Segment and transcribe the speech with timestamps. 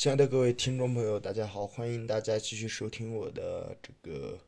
[0.00, 4.38] 亲爱的各位听众朋友，大家好，欢迎大家继续收听我的这个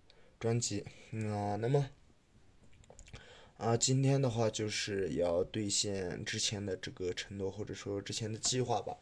[0.40, 0.80] 专辑。
[1.26, 1.90] 啊，那么
[3.58, 8.96] 啊，今天的话就是要兑现之前的这个承诺，或者说之前的计划吧。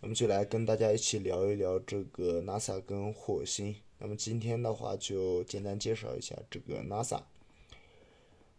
[0.00, 3.76] 那么就来跟大家一起聊一聊这个 NASA 跟火星。
[3.98, 7.20] 那么今天的话就简单介绍一下这个 NASA。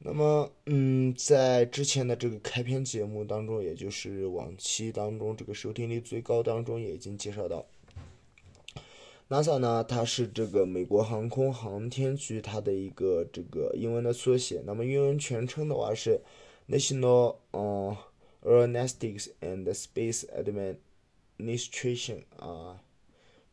[0.05, 7.65] 那么，嗯，在之前的这个开篇节目当中，也就是往期当中这个收听率最高当中，也已经介绍到
[9.29, 14.61] ，NASA 呢，它是这个美国航空航天局它的一个这个英文的缩写。
[14.65, 16.19] 那么英文全称的话是
[16.67, 17.95] National 嗯
[18.41, 20.25] Aeronautics and Space
[21.39, 22.83] Administration 啊，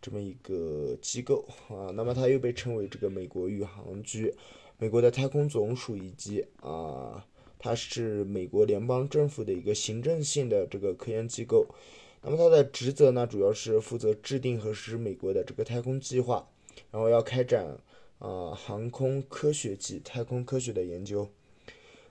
[0.02, 1.94] 这么一个机构啊。
[1.94, 4.34] 那么它又被称为这个美国宇航局。
[4.80, 7.22] 美国的太空总署以及啊，
[7.58, 11.66] 它是美国联邦政府的一个行政性的这个科研机构。
[12.22, 16.48] 那么它的职责呢，主要是负责制定和实施美国的这个太空计划，
[16.90, 17.78] 然后要开展
[18.20, 21.28] 啊航空科学及太空科学的研究。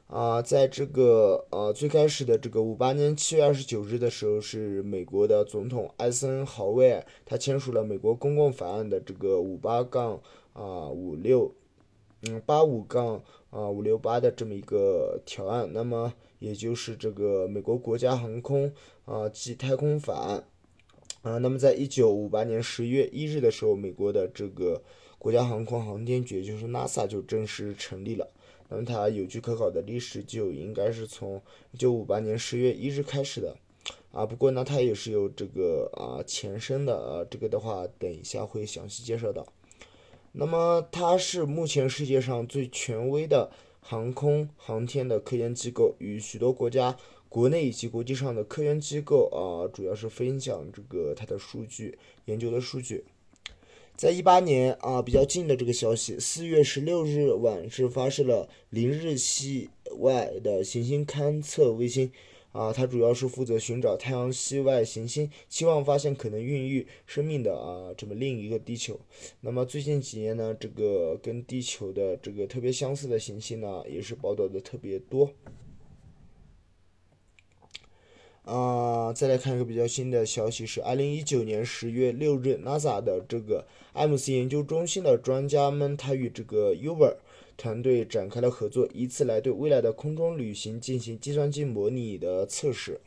[0.05, 10.21] 啊，在这个呃最开始的这个五八年七月二十九日的时候，是美国的总统艾森豪威尔他签署了美国公共法案的这个五八杠
[10.53, 11.51] 啊五六。
[12.23, 18.71] 嗯，八五杠啊五六八的这么一个条案，那么也就是这个美国国家航空
[19.05, 20.43] 啊及太空法案
[21.21, 24.81] 啊，那么在一九五八年十月一日的时候，美国的这个
[25.17, 28.27] 国家航空航天局，就是 NASA 就正式成立了。
[28.67, 33.57] 那么它有据可考的历史就应该是从一九五八年十月一日开始的
[34.11, 34.25] 啊。
[34.25, 39.45] 不过呢，它也是有这个啊前身的啊，这个的话等一下会详细介绍到。
[40.39, 43.51] 那么它是目前世界上最权威的
[43.81, 46.95] 航空航天的科研机构，与许多国家
[47.27, 53.03] 国内以及国际上的科研机构啊，主要是分享这个它的数据研究的数据。
[53.97, 62.09] 在一八年啊，比较近的这个消息，四月十六日晚是发射了零日系外的行星勘测卫星。
[62.51, 68.99] 啊，它主要是负责寻找太阳系外行星，期望发现可能孕育生命的啊这么另一个地球。
[69.41, 75.31] 那么最近几年呢，这个跟地球的这个特别相似的行星呢，也是报道的特别多。
[78.45, 87.17] 啊，再来看一个比较新的消息是，二零一九年十月六日，NASA 的这个 MC 研究中心的专家们，他与这个 Uber。
[87.59, 93.01] 团队展开了合作，以此来对未来的空中旅行进行计算机模拟的测试。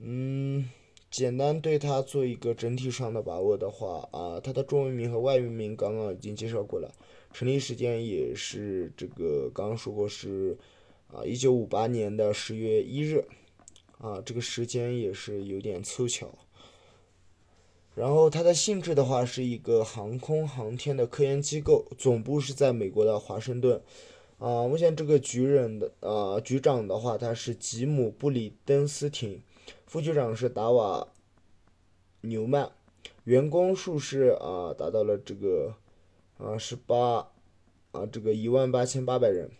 [0.00, 0.68] 嗯，
[1.10, 6.92] 简单对它做一个整体上的把握的话，啊，它的中文名和外文名刚刚已经介绍过了，
[7.32, 10.58] 成立时间也是这个刚刚说过是
[11.12, 13.24] 啊，一九五八年的十月一日，
[13.98, 16.36] 啊，这个时间也是有点凑巧。
[17.98, 23.82] 然后它的性质的话是一个航空航天的科研机构，总部是在美国的华盛顿。
[24.38, 29.42] 啊，目前这个局人的啊局长的话他是吉姆布里登斯廷，
[29.84, 31.08] 副局长是达瓦
[32.20, 32.70] 纽曼，
[33.24, 35.74] 员工数是啊达到了这个
[36.36, 37.28] 啊十八
[37.90, 39.50] 啊这个一万八千八百人。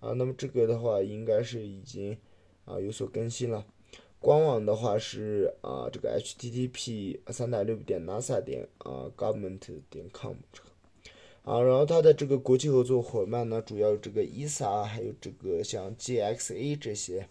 [0.00, 2.18] 啊，那么这个的话应该是已经
[2.66, 3.64] 啊有所更新了。
[4.26, 10.68] 官网的话是啊，这个 http 三点六点 nasa 点啊 government 点 com 这个
[11.44, 17.28] 啊，然后它的这个国际合作伙伴呢，主要这个 ESA 还有这个像 JXA 这些。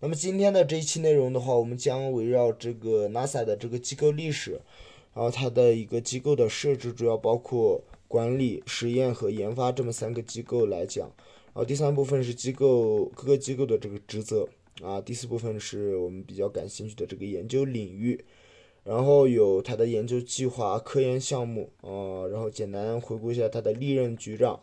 [0.00, 4.60] 那么今天的这一期内容的话，我们将围绕这个 NASA 的这个机构历史，
[5.14, 11.06] 然后它的一个机构的设置，主要包括管理、实验和研发这么三个机构来讲。
[11.52, 14.48] 然后第三部分是机构各个机构的这个职责。
[14.82, 18.24] 啊，第四部分是我们比较感兴趣的这个研究领域，
[18.82, 24.58] 然后有他的研究计划、科研项目，啊，然后简单回顾一下他的历任局长，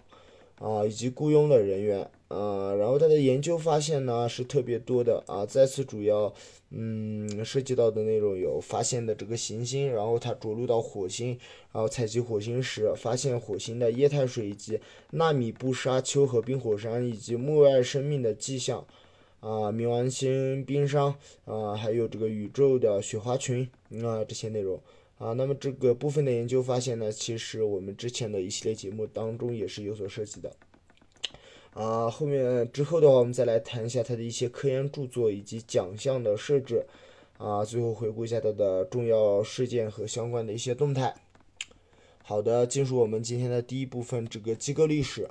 [0.59, 6.33] 啊，以及雇佣的人员，啊，然后他的研究发现呢是特别多的，啊，再次主要，
[6.71, 11.37] 嗯，涉及到的内容有发现的这个行星，然后他着陆到火星，
[11.71, 14.79] 然后采集火星石，发现火星的液态水以及
[15.11, 18.83] 纳米布沙丘和冰火山以及木外生命的迹象。
[19.39, 21.13] 啊，冥王星冰山
[21.45, 23.69] 啊，还有这个宇宙的雪花群
[24.03, 24.81] 啊，这些内容
[25.17, 30.51] 啊，那么这个部分的研究发现呢，其实我们之前的一系列节目当中也是有所涉及的。
[31.73, 36.85] 啊，后面之后的话，我们再来谈一下它的一些科研著作以及奖项的设置。
[37.37, 41.13] 啊，最后回顾一下它的重要事件和相关的一些动态。
[42.23, 45.29] 好的，进入我们今天的第一部分，这个机构历史。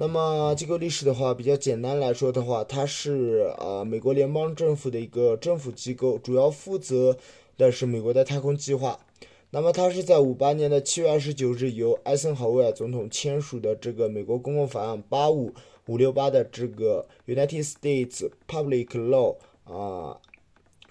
[0.00, 7.16] 那么机构历史的话，比较简单来说的话，它是啊美国联邦政府的一个政府机构，主要负责
[7.56, 9.00] 的是美国的太空计划。
[9.50, 15.52] 那么它是在五八年的七月二十九日由艾森豪威尔总统签署的这个美国公共法案八五
[15.86, 20.16] 五六八的这个 United States Public Law 啊。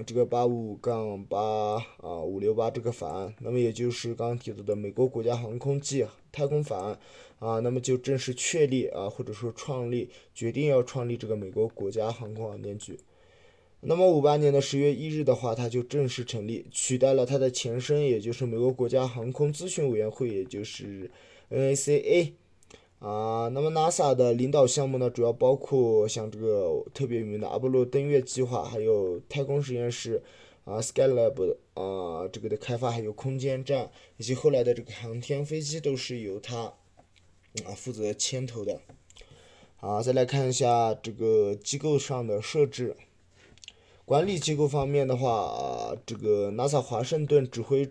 [0.06, 7.00] 这个八五杠八啊五六八这个法案，那么也就是刚刚提到的美国国家航空暨太空法案
[7.40, 13.00] 啊，那么就正式确立啊或者说创立决定要创立这个美国国家航空航天局。
[13.82, 21.10] 那么五八年的十月一日的话，它就正式成立，取代了它的前身，也就是美国国家航空咨询委员会，也就是
[21.50, 22.34] NACA。
[23.00, 30.24] 啊，那么 NASA 的领导项目呢，主要包括像这个特别有名的阿波罗登月计划，还有太空实验室
[30.66, 36.74] 啊，Skylab 啊，这个的开发，还有空间站，以及后来的这个航天飞机都是由他
[37.66, 38.82] 啊负责牵头的。
[39.80, 42.98] 啊，再来看一下这个机构上的设置，
[44.06, 47.88] 管理机构方面的话，啊，这个 NASA 华盛顿指挥。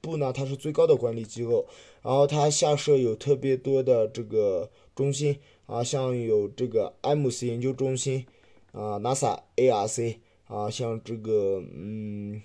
[0.00, 1.64] 部呢，它是最高的管理机构，
[2.02, 8.26] 然后它下设有特别多的这个中心啊，像有这个艾姆斯研究中心
[8.72, 10.16] 啊，NASA ARC
[10.46, 12.42] 啊，像这个嗯，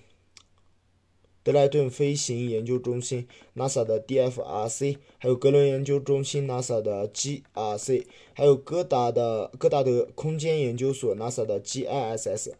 [1.43, 12.53] 德莱顿飞行研究中心 NASA 的 DFRC，还有格伦研究中心 NASA 的 GRC，还有戈达的戈达德空间研究所 NASA 的 GISS，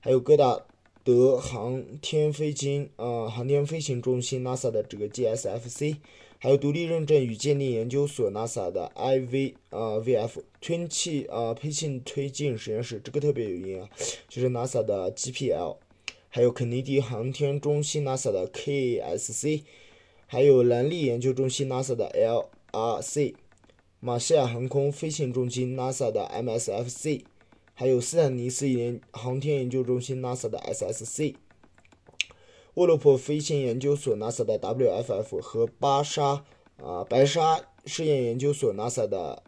[0.00, 0.64] 还有戈达。
[1.06, 5.98] 德航天飞行啊，航天飞行中心 NASA 的这个 GSFC，
[6.44, 13.88] 还有独立认证与鉴定研究所 NASA 的 IV 啊 VF 推气啊配氢推进实验室，这个特别有意义啊，
[14.28, 15.78] 就是 NASA 的 GPL，
[16.28, 19.62] 还有肯尼迪航天中心 NASA 的 KSC，
[20.26, 23.36] 还有兰利研究中心 NASA 的 LRC，
[24.00, 27.22] 马歇尔航空飞行中心 NASA 的 MSFC。
[27.76, 31.36] 还有斯坦尼斯研航天研究中心 NASA 的 SSC，
[32.74, 36.44] 沃洛普飞行研究所 NASA 的 WFF 和巴沙
[36.76, 39.42] 啊白沙试验研究所 NASA 的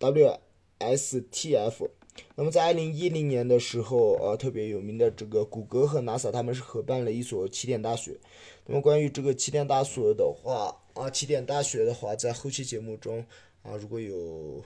[0.00, 1.88] WSTF。
[2.34, 8.18] 那么在二零一零年的时候，呃，特别有名的这个谷歌和 NASA 他们是合办了一所起点大学。
[8.66, 13.24] 那么关于这个起点大学的话，啊，起点大学的话，在后期节目中
[13.62, 14.64] 啊，如果有。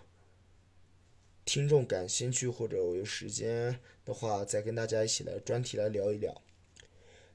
[1.45, 6.41] 听众感兴趣或者我有时间的话，再跟大家一起来专题来聊一聊。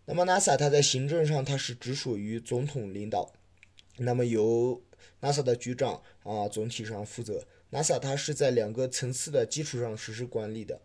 [0.10, 3.34] 那么 NASA 它在行政上它是直属于总统领导，
[3.98, 4.82] 那么由
[5.20, 7.44] NASA 的局长啊总体上负责。
[7.72, 10.80] NASA 它是在两个层次的基础上实施管理的，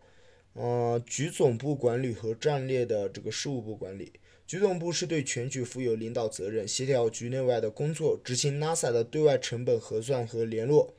[0.51, 4.11] 呃，局总部管理和战略的这个事务部管理。
[4.45, 10.93] 局总部是对全局负有领导责任，协调局内外的工作，执行 NASA 的对外成本核算和联络。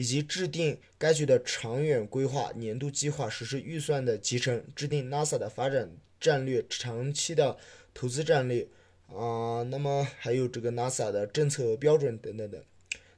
[0.00, 7.58] 以及制定该局的长远规划、年度计划、实施预算的集成，制定 NASA 的发展战略、长期的
[7.92, 8.66] 投资战略
[9.08, 12.58] 啊，那么还有这个 NASA 的政策标准等等等。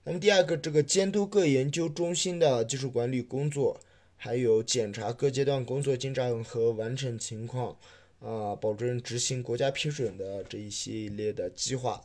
[0.02, 3.80] 那么第二个，这个监督各研究中心的技术管理工作，
[4.16, 7.78] 还有检查各阶段工作进展和完成情况
[8.18, 12.02] 啊，保证执行国家批准的这一系列的计划。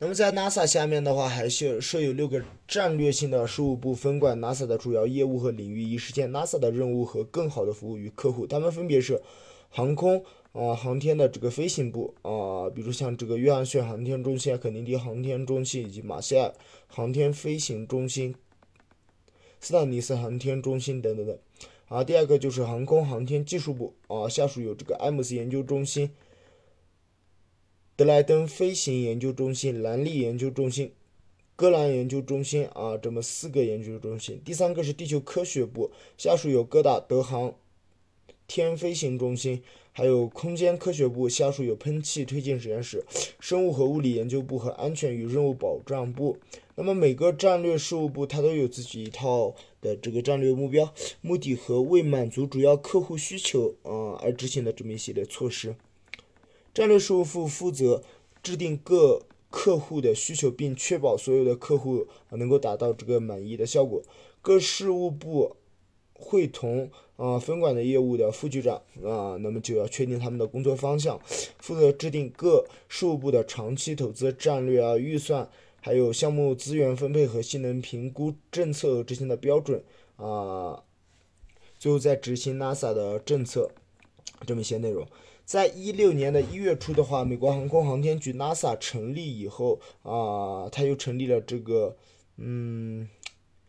[0.00, 8.46] 那么在 NASA 下面的话，还是设有六个战略性的事务部，分管 NASA 的主要业务和领域，以实现 NASA 的任务和更好的服务于客户。
[8.46, 9.20] 他们分别是
[9.68, 16.54] 航空啊航天的这个飞行部啊，比如像这个约翰逊航天中心、肯尼迪航天中心以及马歇尔
[16.86, 18.36] 航天飞行中心、
[19.58, 21.36] 斯坦尼斯航天中心等等等。
[21.88, 26.08] 啊，第二个就是航空航天技术部啊，下属有这个艾姆斯研究中心。
[27.98, 30.92] 德莱登飞行研究中心、兰利研究中心、
[31.56, 34.40] 戈兰研究中心啊，这么四个研究中心。
[34.44, 37.56] 第三个是地球科学部，下属有各大德航
[38.46, 43.04] 天飞行中心，还有空间科学部，下属有喷气推进实验室、
[43.40, 46.38] 生物和物理研究部和安全与任务保障部。
[46.76, 55.74] 那么每个战略事务部它都有自己一套的这个战略目标、目的和为满足主要客户需求啊而执行的这么一系列措施。
[56.78, 58.04] 战略事务部负责
[58.40, 59.20] 制定各
[59.50, 64.00] 客户的需求，并确保所有的客户能够达到这个满意的效果。
[64.40, 65.56] 各事务部
[66.14, 71.20] 会同啊分管的业务的副局长啊，那么就要确定他们的工作方向，
[71.58, 79.82] 负责制定各事务部的长期投资战略啊、预算，还有项目资源分配和性能评估、政策执行的标准
[80.14, 80.84] 啊，
[81.76, 83.68] 最后再执行 NASA 的政策
[84.46, 85.04] 这么一些内容。
[85.48, 91.96] 在一六年的一月初的话，美国航空航天局 NASA 成立以后啊，他又成立了这个
[92.36, 93.08] 嗯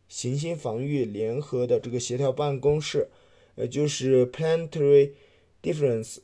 [0.10, 3.08] 行星防御联合的这个协调办公室，
[3.56, 5.14] 呃，就是 Planetary
[5.64, 6.18] Defense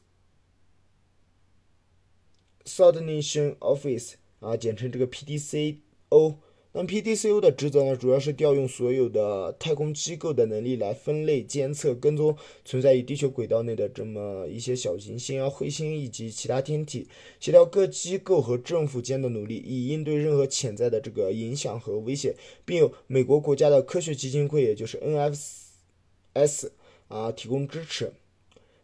[2.65, 6.35] Coordination Office 啊，简称这个 PDCO。
[6.77, 17.07] 那 PDCO 的职责呢，主要是调用所有的太空机构的能力来分类、监测、跟踪存在于地球轨道内的这么一些小行星啊、彗星以及其他天体，
[17.39, 26.71] 协调各机构和政府间的努力，以应对任何潜在的这个影响和威胁，并由美国国家的科学基金会，也就是 NFS
[27.07, 28.11] 啊提供支持。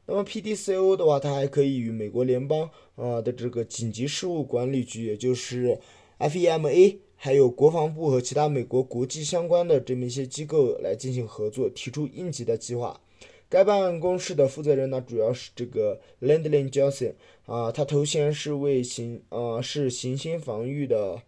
[0.06, 5.78] 那么 PDCO 的话，它还可以与美国联邦啊的这个紧急事务管理局，也就是
[6.20, 6.96] FEMA。
[7.24, 13.00] 还有国防部和其他美国国际相关的这么一些机构来进行合作，提出应急的计划。
[13.48, 17.14] 该办公室的负责人呢，主要是这个 Landlin Johnson
[17.46, 21.22] 啊，他头衔是为行啊是行星防御的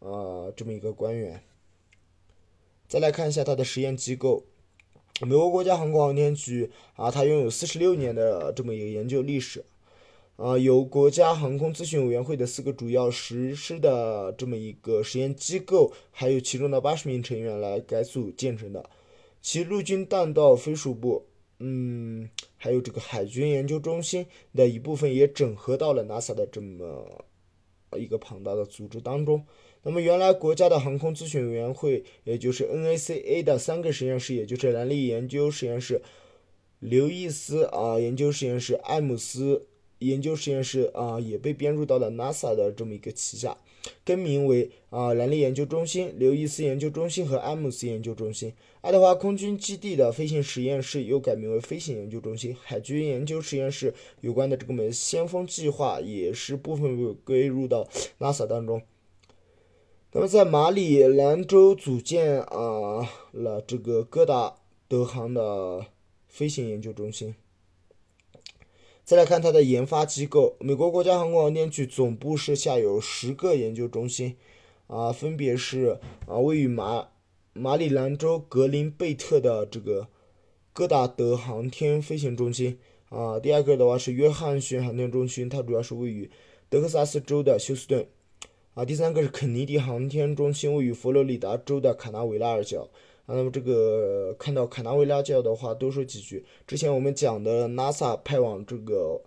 [0.00, 1.40] 啊这么一个官员。
[2.88, 4.42] 再来看一下他的实验机构，
[5.20, 9.64] 美国国家航空航天局啊，它拥有四十六年的这么一个研究历史。
[10.38, 18.88] 啊，由国家航空咨询委员会的四个主要实施的这么一个实验机构，还有其中的八十名成员来改组建成的。
[19.42, 21.26] 其陆军弹道飞鼠部，
[21.58, 27.24] 嗯，还有这个海军研究中心的一部分也整合到了 NASA 的这么
[27.96, 29.44] 一个庞大的组织当中。
[29.82, 36.00] 那么，原来国家的航空咨询委员会，也就是 NACA 的三个实验室，也就是兰利研究实验室、
[36.78, 39.66] 刘易斯啊研究实验室、艾姆斯。
[39.98, 43.56] 研究实验室啊，也被编入到了 NASA 的这么一个旗下，
[44.04, 48.52] 更名为啊兰利研究中心、刘易斯研究中心和阿姆斯研究中心。
[48.80, 52.56] 爱德华空军基地的飞行实验室又改名为飞行研究中心。
[52.62, 57.88] 海军研究实验室有关的这个美先锋计划也是部分被归入到
[58.18, 58.80] NASA 当中。
[60.12, 64.54] 那么在马里兰州组建啊了这个戈达
[64.86, 65.84] 德航的
[66.28, 67.34] 飞行研究中心。
[69.08, 74.36] 再来看它的研发机构，美国国家航空航天局总部设下有十个研究中心，
[74.86, 77.08] 啊，分别是啊位于马
[77.54, 80.08] 马里兰州格林贝特的这个
[80.74, 86.30] 戈达德航天飞行中心，啊，第二个的话是约翰逊航天中心，它主要是位于
[86.68, 88.06] 德克萨斯州的休斯顿，
[88.74, 92.86] 啊，第三个是肯尼迪航天中心，位于佛罗里达州的卡纳维拉尔角。
[93.30, 96.46] 那么这个看到卡纳维拉角的话，多说几句。
[96.66, 99.20] 之前我们讲的 NASA 派往这个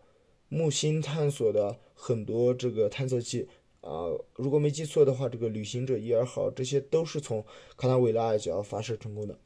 [0.50, 3.48] 木星探索的很多这个探测器
[3.81, 7.46] 啊，如果没记错的话，这个旅行者一二号这些都是从
[7.77, 9.38] 卡纳维拉尔角发射成功的。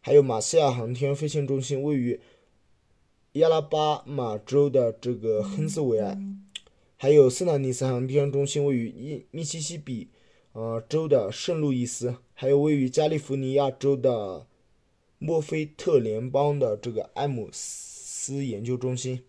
[0.00, 2.18] 还有马西亚航天飞行中心位于
[3.32, 6.18] 亚拉巴马州的这个亨斯维埃，
[6.96, 10.08] 还有斯坦尼斯航天中心位于密密西西比。
[10.54, 14.46] 呃，州的圣路易斯，还有位于加利福尼亚州的
[15.18, 19.24] 墨菲特联邦的这个艾姆斯研究中心，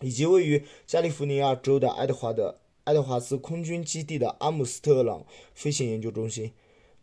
[0.00, 6.52] 以及位于加利福尼亚州的爱德华的爱德华斯空军基地的阿姆斯特朗飞行研究中心，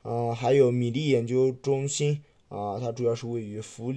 [0.04, 3.94] 啊，还有米利研究中心，啊，它主要是位于弗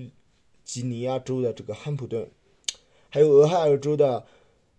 [0.64, 2.28] 吉尼亚州的这个汉普顿，
[3.08, 4.26] 还有俄亥俄州的。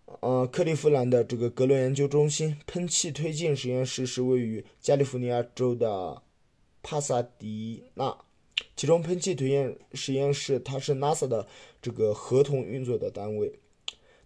[0.05, 6.21] 呃，克利夫兰的这个格伦研究中心喷气推进实验室是位于加利福尼亚州的
[6.83, 8.15] 帕萨迪纳，
[8.75, 11.47] 其中喷气推进实验室它是 NASA 的
[11.81, 13.59] 这个合同运作的单位。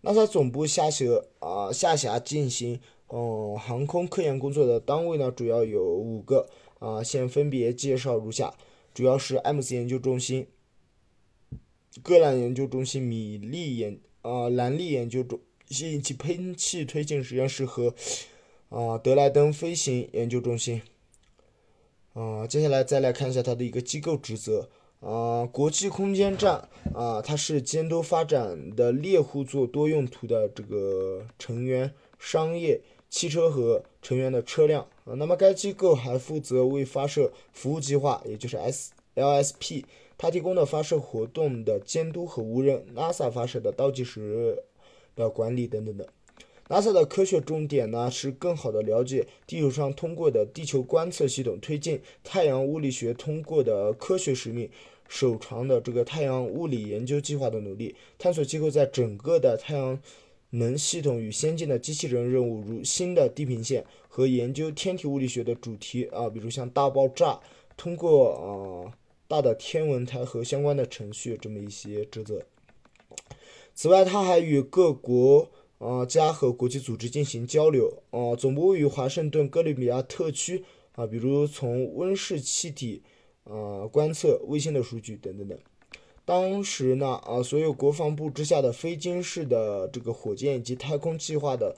[0.04, 1.06] NASA 总部下辖
[1.40, 8.54] 啊下辖进行嗯航空科研工作的单位呢，主要有五个啊，现分别介绍如下：
[8.94, 10.48] 主要是艾姆斯研究中心、
[12.04, 15.40] 戈兰研究中心、米利研啊兰利研究中。
[15.70, 17.94] 吸引器喷气推进实验室和
[18.70, 20.82] 啊德莱登飞行研究中心
[22.14, 24.68] 啊，接下来再来看一下它的一个机构职责
[25.00, 39.86] 啊，国际空间站啊，它是监督发展的猎户座多用途的这个成员商业汽车和成员的车辆啊，那么该机构还负责为发射服务计划，也就是 SLSP，
[40.18, 44.64] 它提供的发射活动的监督和无人 NASA 发射的倒计时。
[45.20, 46.08] 的管理等等的
[46.68, 54.70] ，NASA 的科学重点呢是更好的了解地球上通过的地球观测系统，推进太阳物理学通过的科学使命，
[55.08, 60.00] 首长的这个太阳物理研究计划的努力，探索机构在整个的太阳
[60.52, 67.40] 能系统与先进的机器人任务，如新的地平线和研究天体物理学的主题啊，比如像大爆炸，
[67.78, 68.94] 通过啊
[69.28, 72.42] 大的天文台和相关的程序这么一些职责。
[73.82, 83.02] 此外，他还与各国啊家和国际组织进行交流啊，总部位于华盛顿哥伦比亚特区啊，比如从温室气体
[83.46, 85.58] 啊观测卫星的数据等等等。
[86.26, 91.74] 当时呢，啊，所有国防部之下的非军事的这个火箭以及太空计划的，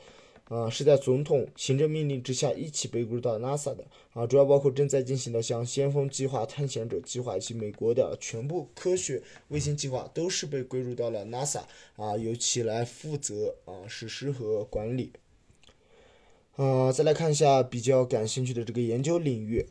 [0.52, 11.62] 啊，是在总统行政命令之下一起被归入到 NASA 的，啊，主要包括正在进行的像先锋计划、探险者计划以及美国的全部科学卫星计划，都是被归入到了 NASA，
[11.96, 15.14] 啊，由其来负责啊实施和管理。
[16.58, 19.66] 呃，再来看一下比较感兴趣的这个研究领域，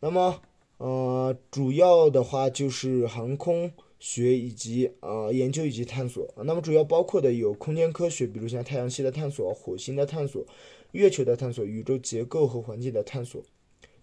[0.00, 0.42] 那么，
[0.78, 3.70] 呃，主要的话就是航空。
[3.98, 10.46] 学以及啊研究以及探索啊，那么主要包括的有空间科学，比如像太阳系的探索、火星的探索、
[10.92, 13.42] 月球的探索、宇宙结构和环境的探索，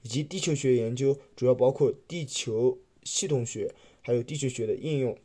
[0.02, 5.16] 以及地球学研究，主要包括地球系统学，还有地球学的应用，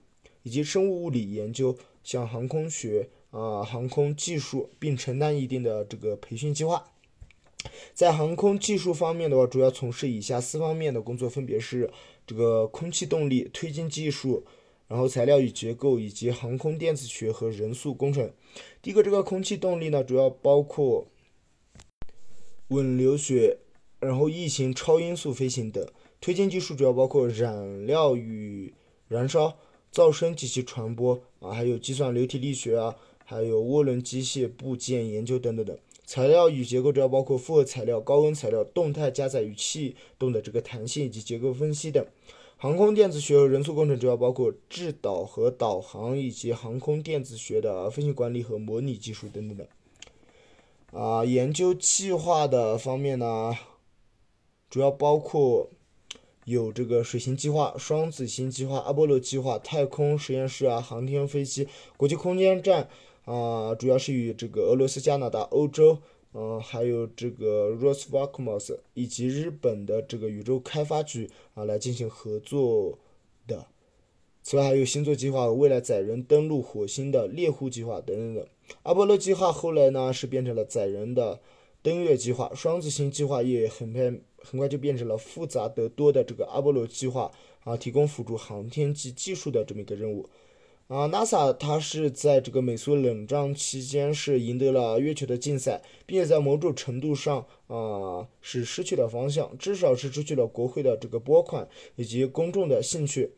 [0.42, 6.92] 以及生物物理研究，像航空学啊、航空技术，并承担一定的这个培训计划。
[7.94, 11.90] 在航空技术方面的话，主要从事以下四方面的工作，分别是
[12.26, 14.44] 这个空气动力推进技术。
[14.88, 18.32] 然后材料与结构，以及航空电子学和人速工程。
[18.80, 21.08] 第一个，这个空气动力呢，主要包括
[22.68, 23.58] 稳流学，
[23.98, 25.84] 然后异形超音速飞行等。
[26.20, 28.72] 推进技术主要包括燃料与
[29.08, 29.58] 燃烧、
[29.92, 32.94] 噪声及其传播啊，还有计算流体力学啊，
[33.24, 35.76] 还有涡轮机械部件研究等等等。
[36.06, 42.06] 材料与结构主要包括复合材料、高温材料、动态加载与气动的这个弹性以及结构分析等。
[42.56, 49.66] 航空电子学和人速工程主要包括制导和导航，以及航空电子学的飞行管理和模拟技术等等等。
[50.92, 53.54] 啊，研究计划的方面呢，
[54.70, 55.68] 主要包括
[56.44, 62.88] 有这个水星计划、双子星计划、阿波罗计划、太空实验室啊、航天飞机、国际空间站
[63.26, 65.98] 啊，主要是与这个俄罗斯、加拿大、欧洲。
[66.38, 72.98] 嗯，还有这个 Roscosmos 以及日本的这个宇宙开发局啊，来进行合作
[73.46, 73.66] 的。
[74.42, 78.46] 此外，还有星座计划、未来载人登陆火星的猎户计划等等等。
[78.82, 81.40] 阿波罗计划后来呢是变成了载人的
[81.80, 84.02] 登月计划，双子星计划也很快
[84.36, 87.32] 很快就变成了复杂得多的这个阿波罗计划
[87.64, 90.28] 啊，提供辅助航天及技术的这么一个任务。
[90.88, 103.32] 啊，NASA 它是在这个美苏冷战期间是赢得了月球的竞赛，并且在某种程度上啊是失去了方向，至少是失去了国会的这个拨款以及公众的兴趣。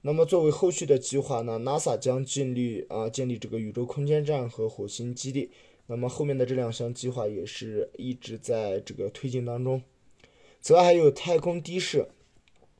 [0.00, 5.50] 那么作为后续的计划呢，NASA 将尽力啊建立这个宇宙空间站和火星基地。
[5.88, 9.82] 那么后面的这两项计划也是一直在这个推进当中。
[10.62, 12.08] 此外还有太空的士，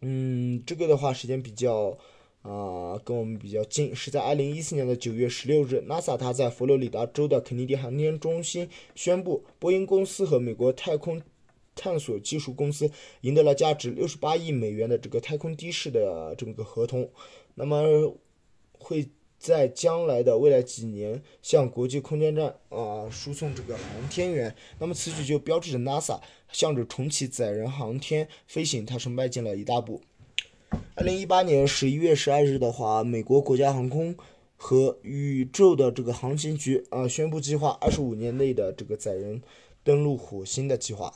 [0.00, 1.98] 嗯，这个的话时间比较。
[2.46, 11.20] 啊，跟我们比较近，是在二零一四年的九月十六日，NASA 它在佛罗里达州的肯尼迪航天中心宣布，波音公司和美国太空
[11.74, 12.88] 探索技术公司
[13.22, 17.10] 赢得了价值六十八亿美元的这个太空的士的这么个合同，
[17.56, 18.16] 那么
[18.78, 19.08] 会
[19.40, 26.20] 在将来的未来几年向国际空间站啊输送这个航天员，那么此举就标志着 NASA
[26.52, 30.00] 向着重启载人航天飞行，它是迈进了一大步。
[30.94, 34.16] 二零一八年十一月十二日的话，美国国家航空
[34.56, 39.42] 和宇宙的这个航行局啊宣布计划二十五年内的这个载人
[39.84, 41.12] 登陆火星的计划。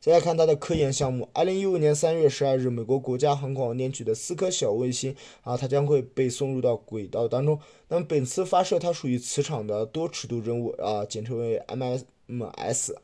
[0.00, 7.60] 再来看它的科研项目，二零一五年三月十二日，美国国家航空航天局的四颗小卫星啊，它将会被送入到轨道当中。
[7.88, 12.94] 那么本次发射它属于磁场的多尺度任务啊，简称为 MMS。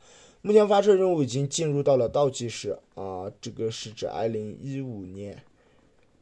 [0.46, 5.42] 目前发射任务已经进入到了倒计时啊，这个是指二零一五年。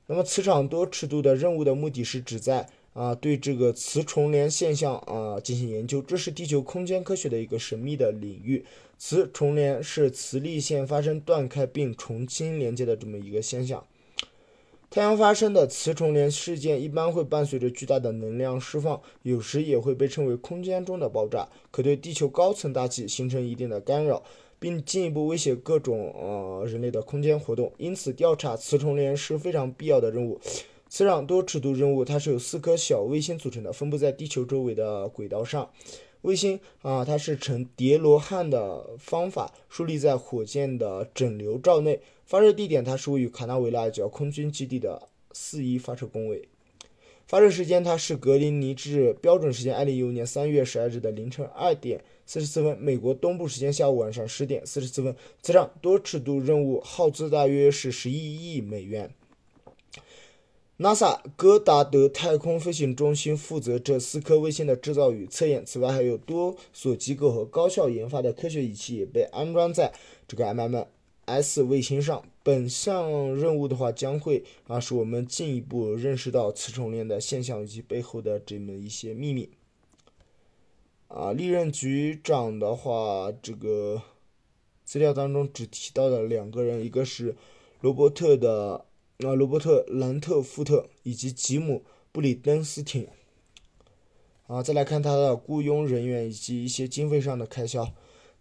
[0.07, 8.65] 那么磁场多尺度的任务的目的是旨在啊对这个磁重联现象啊进行研究，这是地球空间科学的一个神秘的领域。
[8.97, 13.87] 磁重联是磁力线发生断开并重新连接的这么一个现象。
[14.95, 24.23] 太阳发生的磁重联事件一般会伴随着巨大的能量释放，有时也会被称为空间中的爆炸，可对地球高层大气形成一定的干扰，
[24.61, 27.73] 并进一步威胁各种呃人类的空间活动。
[27.77, 30.41] 因此，调查磁重联是非常必要的任务。
[30.89, 35.69] 磁场多尺度任务它是由四颗小卫星组成的，分布在地球周围的轨道上。
[36.23, 42.01] 卫星啊，它是呈叠罗汉的方法竖立在火箭的整流罩内。
[42.25, 46.49] 发射地点它是位于卡纳维拉角空军基地的四一发射工位。
[47.27, 55.15] 发射时间它是格林尼治标准时间二零一五年三月十二日的凌晨二点四十四分，美国东部时间下午晚上十点四十四分。
[55.43, 59.11] 此场多尺度任务耗资大约是十一亿美元。
[60.79, 65.65] NASA 戈达德太空飞行中心负责这四颗卫星的制造与测验。
[65.65, 69.93] 此外，还有多所机构和高校研发的科学仪器也被安装在
[70.27, 70.85] 这个 M M
[71.27, 72.25] S 卫星上。
[72.43, 79.49] 本项任务的话，将会啊使我们进一步认识到磁重链的现象以及背后的这么一些秘密。
[81.09, 84.03] 啊，历任局长的话，这个
[84.85, 87.35] 资料当中只提到了两个人，一个是
[87.81, 88.85] 罗伯特的
[89.21, 91.83] 啊罗伯特兰特福特以及吉姆
[92.13, 93.09] 布里登斯汀。
[94.47, 97.95] 啊，再来看他的雇佣人员以及一些经费上的开销。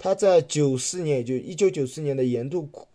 [0.03, 2.85] 他在九四年，也就一九九四年的年度雇。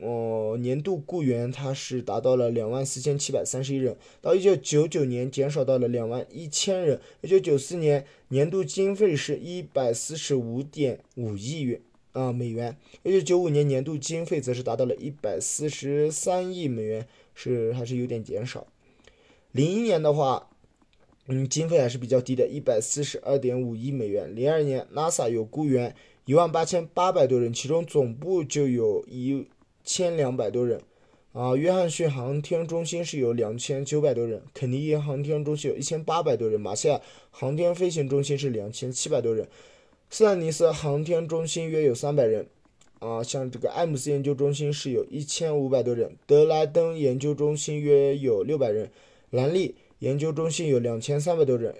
[0.00, 6.98] 哦，年度雇员他是达到了两万四千七百三十一人，到一九九九年减少到了两万一千人。
[7.20, 18.66] 一九九四年年度经费是一百四十五点五亿元啊美元，一九九五年年度经费则是达到了一百四十三亿美元，是还是有点减少。
[19.52, 20.48] 零一年的话，
[21.28, 24.34] 嗯，经费还是比较低的，一百四十二点五亿美元。
[24.34, 29.46] 零二年，NASA 有雇员一万八千八百多人，其中总部就有一。
[29.86, 30.80] 千两百多人，
[31.34, 39.46] 啊，约翰逊航天中心是有两千九百多人，肯尼迪航天中心有一千八百多人，马歇尔航天飞行中心是两千七百多人，
[40.08, 42.46] 斯坦尼斯航天中心约有三百人，
[42.98, 48.90] 啊，像这个艾姆斯研究中心是有一千五百多人，德莱登研究中心约有六百人，
[49.28, 51.74] 兰利研究中心有两千三百多人。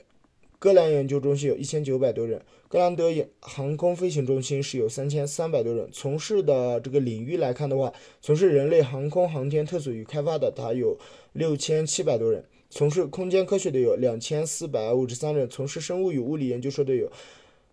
[0.64, 5.86] 格兰研究中心有一千九百多人，格兰德航空飞行中心是有三千三百多人。
[5.92, 10.96] 从事的这个领域来看的话，从事人类航空航天探索与开发的，它有
[11.34, 17.12] 六千七百多人；从事空间科学的有两千四百五十三人；从事生物与物理研究所的有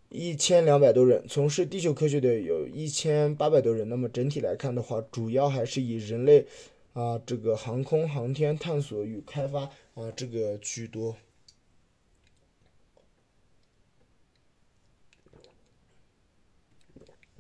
[0.09, 3.87] 一千两百多人；从事地球科学的有一千八百多人。
[3.87, 6.45] 那么整体来看的话，主要还是以人类
[6.91, 9.61] 啊这个航空航天探索与开发
[9.93, 11.15] 啊这个居多。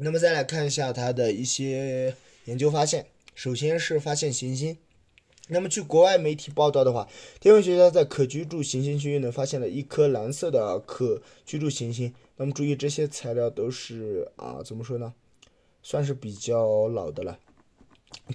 [0.03, 3.05] 那么再来看一下它的一些研究发现。
[3.35, 4.75] 首先是发现行星。
[5.47, 7.07] 那么据国外媒体报道的话，
[7.39, 12.11] 天文学家在可居住行星区域呢发现了一颗蓝色的可居住行星。
[12.37, 15.13] 那么注意这些材料都是啊怎么说呢，
[15.83, 17.37] 算是比较老的了，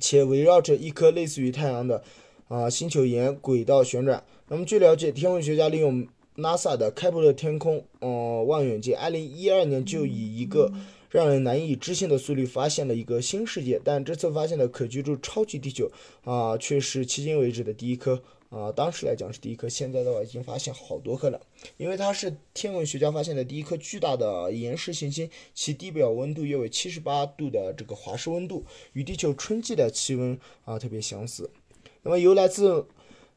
[0.00, 2.04] 且围绕着一颗类似于太阳的
[2.46, 4.22] 啊星球沿轨道旋转。
[4.48, 10.72] 那么据了解，天文学家利用 NASA 的开普勒天空呃望远镜，二零一二年就以一个
[11.16, 15.90] 让人难以置信的速率发现了一个新世界，但这次发现的可居住超级地球
[16.24, 18.70] 啊，却是迄今为止的第一颗啊。
[18.70, 21.40] 当时来讲是第一颗，现在的话已经发现好多颗了。
[21.78, 31.48] 因为它是天文学家发现的第一颗巨大的岩石行星，其地表温度约为七十八度的这个华氏温度，与地球春季的气温啊特别相似。
[32.02, 32.88] 那么由来自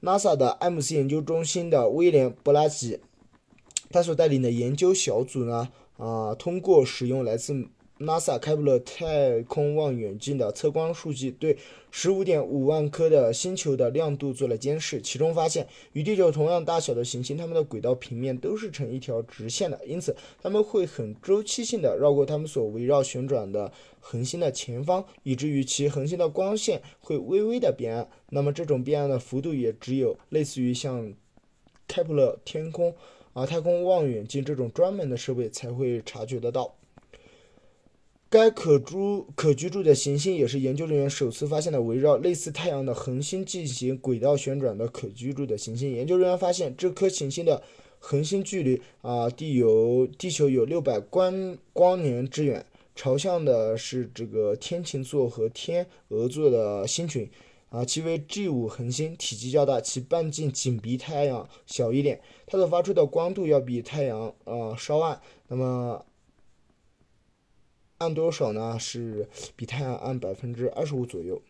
[0.01, 2.99] NASA 的艾姆斯研究中心的威廉布拉吉，
[3.89, 5.69] 他所带领的研究小组呢。
[5.99, 7.53] 啊，通过使用来自
[7.99, 11.57] NASA 开普勒太空望远镜的测光数据，对
[11.91, 15.01] 十五点五万颗的星球的亮度做了监视。
[15.01, 28.09] 其中发现，与地球同样大小的行星，它们的轨道平面都是呈一条直线的，因此它们会很周期性的绕过它们所围绕旋转的恒星的前方，以至于其恒星的光线会微微的变暗。
[28.29, 31.13] 那么这种变暗的幅度也只有类似于像
[31.85, 32.95] 开普勒天空。
[33.33, 36.75] 啊，太空望远镜这种专门的设备才会察觉得到。
[38.31, 45.91] 该可住可居住的行星也是研究人员首次发现的围绕类似太阳的恒星进行轨道旋转的可居住的行星。
[45.91, 47.63] 研究人员发现，这颗行星的
[47.97, 52.63] 恒星距离啊地有地球有六百光光年之远，
[52.95, 57.27] 朝向的是这个天琴座和天鹅座的星群。
[57.69, 65.21] 啊，其为 G 五恒星，体积较大，其半径仅比太阳小一点，它所发出的光度要比太阳啊稍暗。
[65.47, 66.03] 那么
[67.99, 68.79] 暗多少呢？
[68.79, 71.41] 是比太阳暗百分之二十五左右。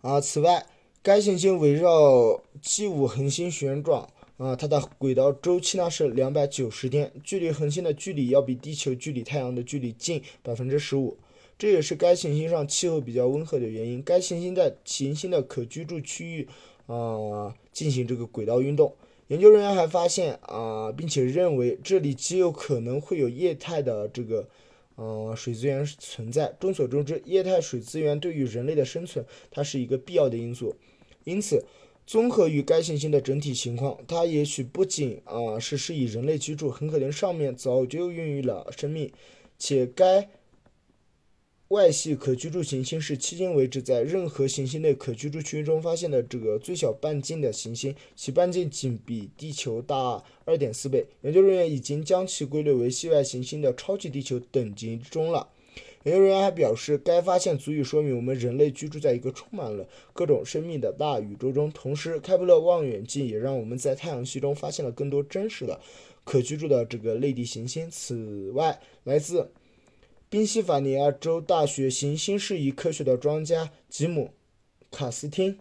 [0.00, 0.66] 啊，此外，
[1.00, 11.16] 该行星围绕 G 五恒星旋转，啊，它的轨道周期呢是两百九十天，距离恒星的距离要比地球距离太阳的距离近百分之十五。
[11.62, 14.02] 这也是该行星上气候比较温和的原因。
[14.02, 16.48] 该行星在行星的可居住区域
[16.88, 18.92] 啊进行这个轨道运动。
[19.28, 24.48] 研究人员还发现啊，并且认为这里极有可能会有液态的这个
[24.96, 26.52] 呃水资源存在。
[26.58, 30.74] 众所周知，液态水资源对于人类的生存它是一个必要的因素。
[31.22, 31.64] 因此，
[32.04, 39.12] 综合于该行星的整体情况，它也许不仅啊是适宜人类居住，很可能上面早就孕育了生命，
[39.56, 40.28] 且该。
[41.72, 51.06] 外系可居住行星是迄今为止在任何行星内可居住区域中发现的这个最小半径的行星，其半径仅比地球大二点四倍。
[51.22, 55.48] 研究人员已经将其归类为系外行星的超级地球等级之中了。
[56.04, 61.72] 研究人员还表示，该发现足以说明我们人类居住在一个充满了各种生命的大宇宙中。
[61.72, 65.80] 同时，开普勒望远镜也让我们在太阳系中发现了更多真实的、
[66.22, 67.90] 可居住的这个类地行星。
[67.90, 69.50] 此外，来自
[70.32, 74.30] 宾夕法尼亚州大学行星适宜科学的专家吉姆·
[74.96, 75.58] 卡斯汀。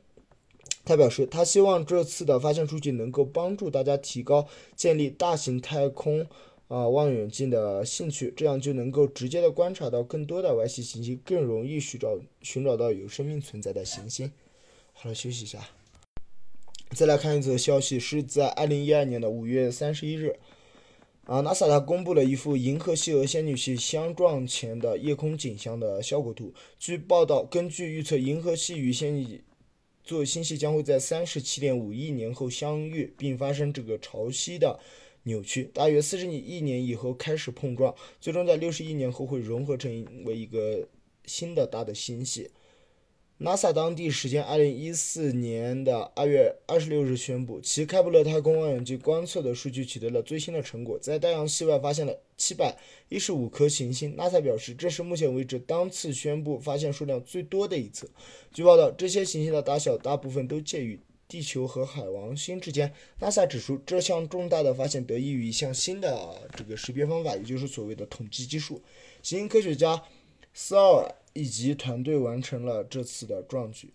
[0.85, 6.25] 他表示，他希望这次的发现数据能够帮助大家提高建立大型太空
[6.69, 14.31] 啊望远镜的兴趣，这样就能够直接的观察到更多的外系行星，更容易寻找寻找到有生命存在的行星。
[14.93, 15.59] 好了，休息一下。
[16.91, 20.39] 再来看一则消息，是在二零一二年的五月三十一日，
[21.31, 26.53] 啊，NASA 它公布了一幅银河系和仙女系相撞前的夜空景象的效果图。
[26.77, 29.41] 据报道，根据预测，银河系与仙女
[30.03, 34.77] 座星系将会在三十七点五亿年后相遇，并发生这个潮汐的
[35.23, 39.89] 扭曲，大约四十亿年以后开始碰撞，最终在六十亿年后会融合成
[40.25, 40.85] 为一个
[41.25, 42.51] 新的大的星系。
[43.43, 52.77] NASA 当地时间二零一四年的二月二十六日宣布，其开普勒太空望远镜观测的数据取得了最新的成果，在太阳系外发现了七百
[53.09, 54.15] 一十五颗行星。
[54.15, 58.11] NASA 表示，这是目前为止当次宣布发现数量最多的一次。
[58.53, 62.93] 据报道，这些行星的大小大部分都介于地球和海王星之间。
[63.19, 68.83] NASA 指出，这项重大的发现得益于一项新的这个识别方法，也就是所谓的统计技术。
[69.23, 70.03] 行星科学家
[70.53, 71.15] 斯奥尔。
[71.33, 73.93] 以及团队完成了这次的壮举。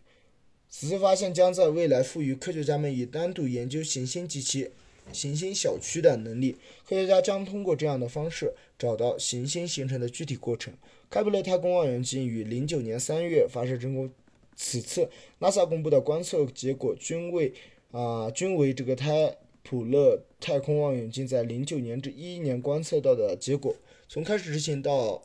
[0.68, 4.70] 此次发现将在未来赋予科学家们以单独研究行星及其
[5.12, 6.56] 行星小区的能力。
[6.86, 10.74] 科学家将通过这样的方式找到行星形成的具体过程。
[11.08, 14.10] 开普勒太空望远镜于零九年三月发射成功。
[14.58, 17.52] 此次 NASA 公布的观测结果均为
[17.90, 23.76] 啊均为这个开普勒太空望远镜在零九年至一一年观测到的结果。
[24.08, 25.22] 从开始执行到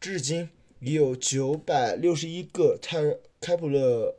[0.00, 0.48] 至今。
[0.84, 4.16] 已有九百六十一个泰开普勒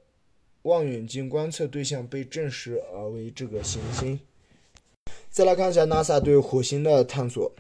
[0.62, 4.18] 望远镜观测对象被证实而为这个行星。
[5.30, 7.52] 再来看一下 NASA 对火星的探索。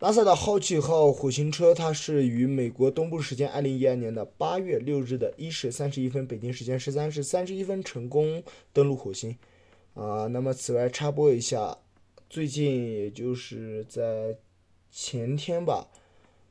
[0.00, 9.36] NASA 的好奇号火星车，它是于美国东部时间二零一二年的八月六日的一时三十一分，北京时间十三时三十一分成功登陆火星。
[9.94, 11.78] 啊，那么此外插播一下，
[12.28, 14.36] 最近也就是在
[14.90, 15.86] 前天吧。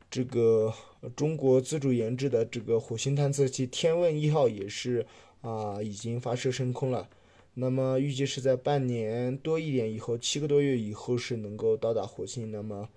[0.09, 0.73] 这个
[1.15, 5.05] 中国自主研制的这个火星探测器“天问一号”也是
[5.41, 7.09] 啊，已经发射升空了。
[7.55, 12.51] 那么预计是在半年多一点以后，七个多月以后是能够到达火星。
[12.51, 12.87] 那么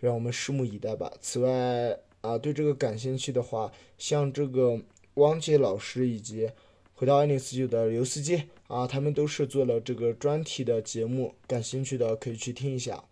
[0.00, 1.12] 让我们拭目以待吧。
[1.20, 4.80] 此外啊，对这个感兴趣的话，像这个
[5.14, 6.50] 汪杰老师以及
[6.94, 13.04] 回到二零四九的刘司机啊，他们都是做了这个专题的节目，感兴趣的可以去听一下。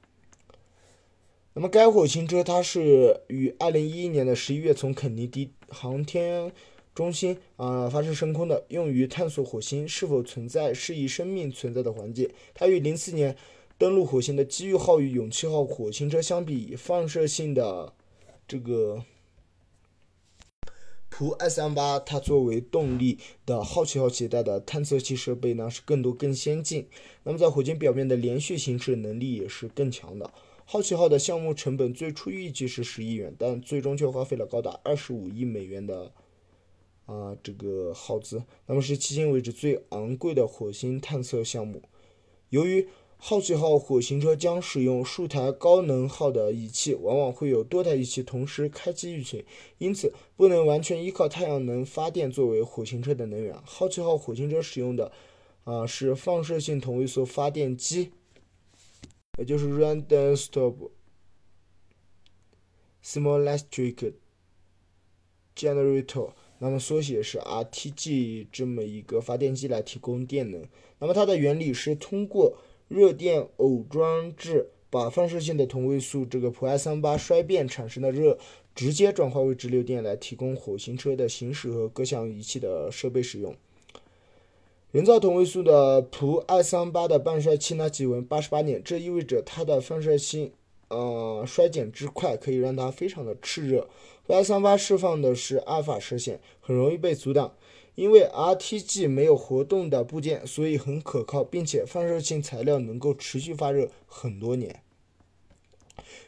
[1.57, 6.51] 那么，该火星车它是于二零一一年的十一月从肯尼迪航天
[6.97, 12.29] 中心啊发射升空的，用于探索火星是否存在适宜生命存在的环境。
[12.55, 13.37] 它与零四年
[13.79, 17.93] 登陆火星的机遇号与勇气号火星车相比，放射性的
[18.49, 19.05] 这个
[21.09, 26.89] 普 S M 八，它作为动力的好奇号携带的探测器设备呢是更多更先进。
[27.23, 30.33] 那么，在火星表面的连续行驶能力也是更强的。
[30.67, 36.11] 好奇号的项目成本最初预计是十亿元，但最终却花费了高达二十五亿美元的
[37.07, 41.83] 啊这个耗资，那么是迄今为止最昂贵的火星探测项目。
[42.49, 49.45] 由于好奇号火星车将使用数台高能耗的仪器，往往会有多台仪器同时开机运行，
[49.79, 53.55] 因此不能完全依靠太阳能发电作为火星车的能源。
[53.65, 55.13] 好奇号火星车使用的
[55.65, 58.13] 啊是放射性同位素发电机。
[59.37, 60.91] 也就是 Random Stop
[63.05, 64.15] Small Electric
[65.57, 70.67] Generator，那么缩写是 RTG 这么一个发电机来提供电能。
[70.99, 78.39] 那么它的原理是通过热电偶装置把放射性的同位素这个普氦三八衰变产生的热
[78.75, 83.55] 直接转化为直流电来提供火星车的行驶和各项仪器的设备使用。
[84.95, 90.53] 人造同位素的普氦三八的半衰期呢，即为八十八年，这意味着它的放射性
[90.87, 93.89] 呃衰减之快，可以让它非常的炽热。
[94.25, 97.57] 普氦三八释放的是阿尔法射线，很容易被阻挡。
[97.97, 104.81] 因为 RTG 没有活动的部件，所以很可靠，并且放射性材料能够持续发热很多年。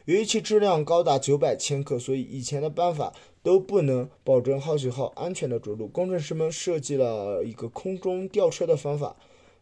[0.03, 3.13] 由于其质量高达九百千克，所以以前的办法。
[3.47, 5.87] 都不能保证好奇号安全的着陆。
[5.87, 9.15] 工程师们设计了一个空中吊车的方法，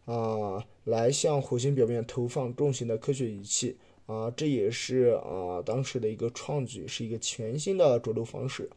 [0.05, 8.67] 啊，来向火星表面投放重型的科学仪器，啊，这也是啊当时的一个创举，是一个全新的着陆方式。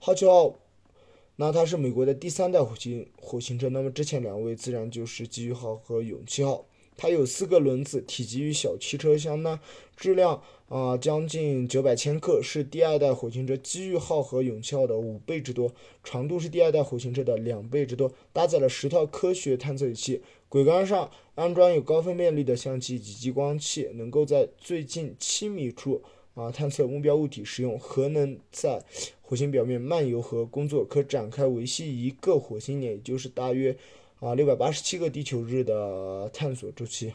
[0.00, 0.54] 好奇号，
[1.36, 6.64] 那它是美国的第三代火星火星车，那么之前两位自然就是机遇号和勇气号。
[6.96, 9.60] 它有四个轮子，体积与小汽车相当，
[9.94, 15.72] 质量啊将近九百千克，是第二代火星车机遇号和勇气号的五倍之多，
[16.02, 26.02] 长度是第二代火星车的两倍之多，搭载了十套科学探测仪器，轨杆上安装有高分辨率的相机以及激光器，能够在最近七米处
[26.34, 28.82] 啊探测目标物体，使用核能在
[29.20, 33.76] 火星表面漫游和工作，可展开维系一个火星年，也就是大约。
[34.20, 37.12] 啊，六百八十七个地球日的探索周期。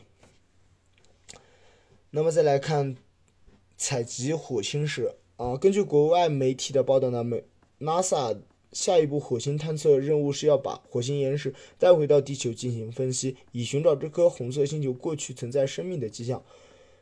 [2.11, 2.95] 那么再来看
[3.81, 7.45] 采集火星时，啊，根据国外媒体的报道呢，美
[7.79, 8.37] NASA
[8.73, 16.43] 下一步火星探测任务是要把火星岩石带回到地球进行分析，以寻找这颗红色星球过去存在生命的迹象。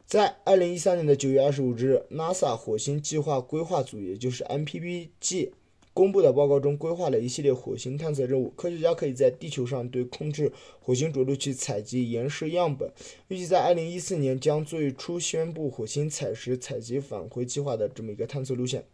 [0.06, 5.54] 在二零一三年的九月二十五日，NASA 火星计划规划组，也就是 MPPG。
[5.98, 12.92] 公布的报告中规划了一系列火星探测任务，科学家可以在地球上对控制火星着陆器采集岩石样本，
[13.30, 18.86] 预计在二零一四年将最初宣布火星采石采集返回计划的这么一个探测路线。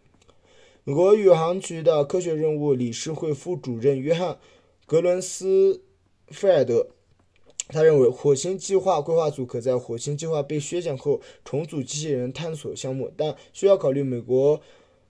[0.85, 4.35] 美国宇航局的科学任务理事会副主任约翰·
[4.85, 5.81] 格伦斯
[6.29, 6.87] 菲尔德，
[7.67, 14.61] 他认为火星计划规划组可在火星计划被削减后重组机器人探索项目，但需要考虑美国。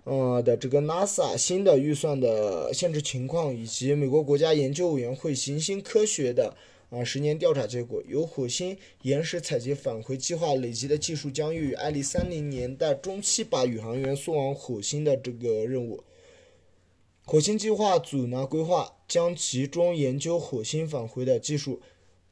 [0.06, 6.56] 呃的这个 NASA 新的预算的限制情况，以及美国国家研究委员会行星科学的
[6.90, 16.04] 啊十年调查结果，由火星岩石采集返回计划累积的技术，将于二零三零年代中期把宇航员送往火星的这个任务。
[17.26, 21.82] 火星计划组呢规划将集中研究火星返回的技术，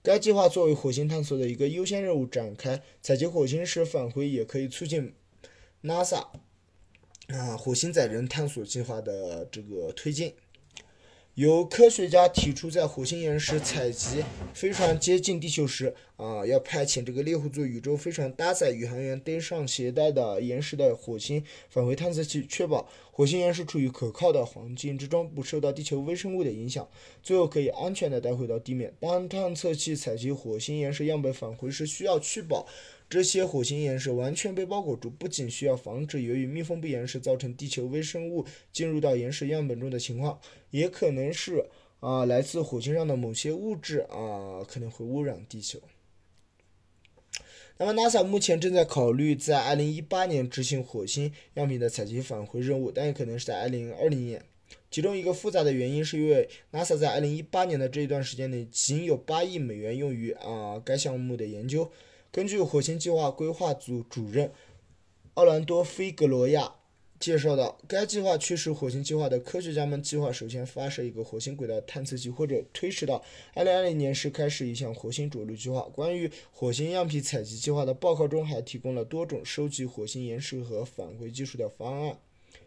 [0.04, 2.82] 该计划作为火星探索的一个优先任务展开。
[3.02, 5.14] 采集火星时返回也可以促进
[5.84, 6.26] NASA。
[7.34, 10.34] 啊，火星载人探索计划的这个推进，
[11.36, 26.88] 由科学家提出，在火星岩石采集飞船接近地球时，啊，要派遣这个猎户座宇宙飞船搭载宇航员登上携带的岩石的火星返回探测器，确保火星岩石处于可靠的环境之中，不受到地球微生物的影响，
[27.24, 28.94] 最后可以安全的带回到地面。
[29.00, 32.68] 当探测器采集火星岩石样本返回时，需要确保。
[33.12, 41.66] 这些火星岩石完全被包裹住，不仅需要防止由于密封不严实造成地球微生物进入到岩石样本中的情况，也可能是
[42.00, 45.82] 啊来自火星上的某些物质啊可能会污染地球。
[47.78, 54.46] 那么 NASA 目前正在考虑在2018年执行火星样品的采集返回任务，但也可能是在2020年。
[54.90, 61.92] 其中一个复杂的原因是因为 NASA 在2018年的这一段时间内仅有8亿美元用于啊该项目的研究。
[62.32, 64.54] 根据火星计划规划组主任
[65.34, 66.76] 奥兰多·菲格罗亚
[67.20, 73.22] 介绍到，该计划驱使火星计划的科学家们计划首先发射一个火星轨道探测器，或者推迟到
[73.56, 75.82] 2020年时开始一项火星着陆计划。
[75.94, 82.18] 关于火星样品采集计划的报告中还提供了多种收集火星岩石和返回技术的方案，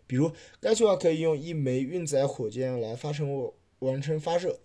[0.07, 4.61] 比如该计划可以用一枚运载火箭来发生完成发射，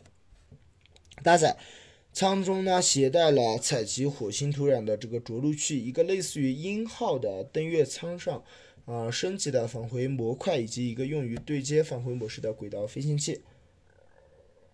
[1.24, 1.58] 搭载。
[2.20, 8.44] 舱中呢，携带了采集火星土壤的这个着陆器，一个类似于鹰号的登月舱上，
[8.84, 13.42] 啊，升级的返回模块，以及一个用于对接返回模式的轨道飞行器。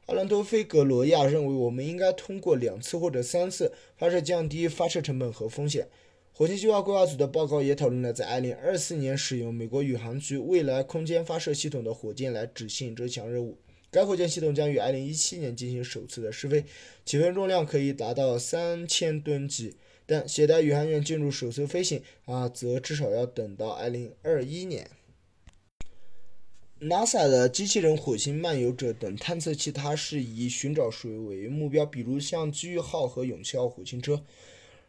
[0.08, 5.88] 阿兰多·菲格罗亚认为，我们应该通过两次或者三次发射降低发射成本和风险。
[6.34, 13.60] 火星计划规划组的报告也讨论了在2024年使用美国宇航局未来空间发射系统的火箭来执行这项任务。
[13.96, 16.66] 该火箭系统将于2017年进行首次的试飞，
[17.06, 24.90] 起飞重量可以达到三千吨级，但携带宇航员进入首次飞行啊，则至少要等到2021年。
[26.82, 34.26] NASA 的机器人火星漫游者等探测器，它是以寻找水为目标，比如像机遇号和勇气号火星车。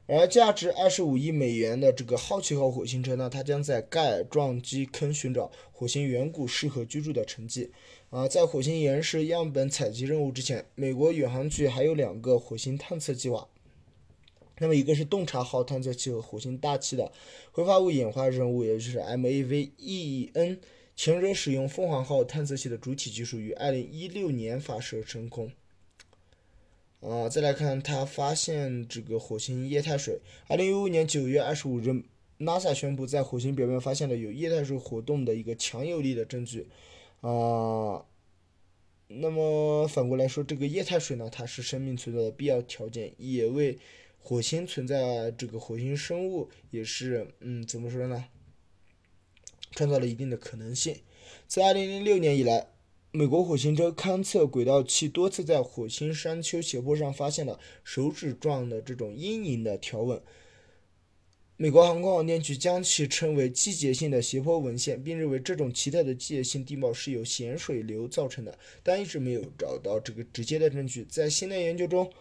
[0.08, 7.72] 而价值二十五亿美元的这个好奇号火星车呢，它将在盖尔撞击坑寻找火星远古适合居住的沉积。
[8.10, 13.48] 啊，在火星岩石样本采集任务之前，美国宇航局还有两个火星探测计划。
[14.58, 17.12] 那么，一个是洞察号探测器和火星大气的
[17.52, 20.58] 挥发物演化任务，也就是 MAVEN。
[20.94, 25.50] 前者使用凤凰号探测器的主体技术，于二零一六年发射升空。
[27.00, 30.20] 啊，再来看它发现这个火星液态水。
[30.48, 31.90] 二零一五年九月二十五日
[32.38, 36.68] ，NASA 宣布在火星表面发现了有液态水活动的一个强有力的证据。
[37.20, 38.04] 啊，
[39.08, 43.78] 那么反过来说，这个液态水呢，它是生命存在的必要条件，也为
[44.18, 48.26] 火星存在这个火星生物，也是嗯怎么说呢？
[49.72, 50.96] 创造了一定的可能性。
[51.46, 52.68] 自2006年以来，
[53.10, 60.22] 美国火星车勘测轨道器多次在火星山丘斜坡上发现了手指状的这种阴影的条纹。
[61.58, 71.02] 美国航空航天局将其称为季节性的斜坡文献，并认为这种奇特的季节性地貌是由咸水流造成的，但一直没有找到这个直接的证据。
[71.08, 72.12] 在新的研究中，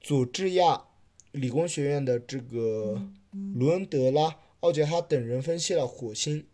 [0.00, 0.84] 佐治亚
[1.32, 2.98] 理工学院的这个
[3.54, 6.46] 伦德拉、奥杰哈等人分析了火星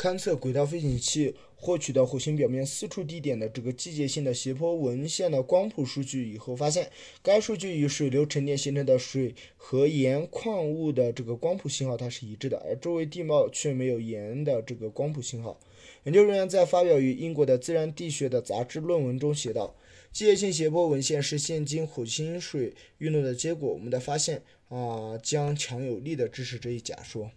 [0.00, 1.34] 勘测轨道飞行器。
[1.62, 6.90] 获取到火星表面四处地点的这个季节性的斜坡纹线的光谱数据以后，发现
[7.22, 15.60] 该数据与水流沉淀形成的水和盐矿物的这个光谱信号它是一致的，而周围地貌却没有盐的这个光谱信号。
[16.04, 19.76] 研究人员在发表于英国的《自然地学》的杂志论文中写道
[20.10, 27.30] ：“季节性斜坡纹线是现今火星水运动的结果。”我们的发现啊，将强有力的支持这一假说。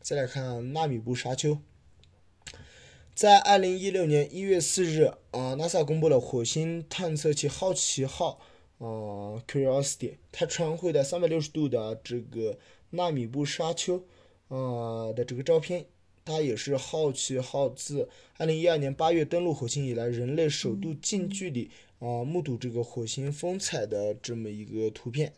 [0.00, 1.58] 再来看纳米布沙丘。
[3.20, 5.02] 在二零一六年一月四日，
[5.32, 8.40] 啊，NASA 公布了火星探测器好奇号，
[8.78, 12.58] 啊，Curiosity，它传回的三百六十度的这个
[12.88, 14.04] 纳米布沙丘，
[14.48, 15.84] 啊的这个照片。
[16.24, 18.08] 它也是好奇号自
[18.38, 25.34] 二零一二年八月登陆火星以来，人类首度近距离啊目睹这个火星风采的这么一个图片。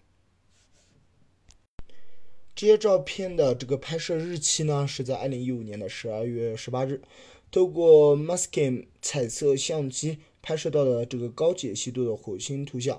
[2.55, 7.03] 这些照片的这个拍摄日期呢，是在二零一五年的十二月十八日。
[7.53, 12.99] 透过 Mascam 彩色相机拍摄到的这个高解析度的火星图像。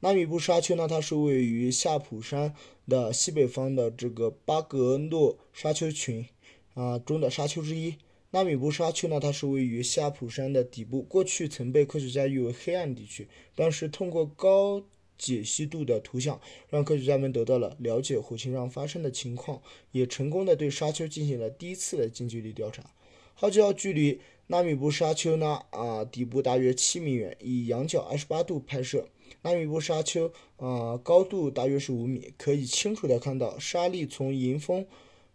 [0.00, 2.54] 纳米布沙丘呢，它是位于夏普山
[2.86, 6.26] 的西北方的这个巴格诺沙丘群
[6.74, 7.94] 啊中的沙丘之一。
[8.32, 13.26] 纳米布沙丘呢，它是位于夏普山的底部，过去曾被科学家誉为黑暗地区。
[13.54, 14.82] 但是通过高
[15.16, 16.38] 解析度的图像，
[16.68, 22.90] 让科学家们得到了了解火星上发生的情况，也成功的对沙丘进行了第一次的近距离调查。
[23.36, 29.08] 好奇号距离纳米布沙丘呢啊底部大约七米远，以仰角二十八度拍摄。
[29.42, 34.86] 纳米布沙丘啊高度大约是五米，可以清楚的看到沙粒从迎风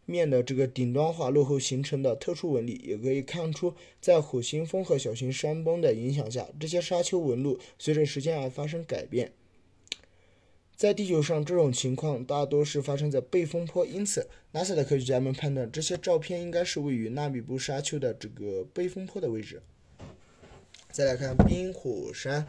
[0.06, 9.34] 面的这个顶端滑落后形成的特殊纹理，也可以看出在火星风和小型山崩的影响下，这些沙丘纹路随着时间而发生改变。
[10.80, 19.62] 在地球上，这种情况大多是发生在背风坡，因此 NASA 的科学家们判断这些照片应该是位于纳米布沙丘的这个背风坡的位置。
[20.90, 22.48] 再来看冰火山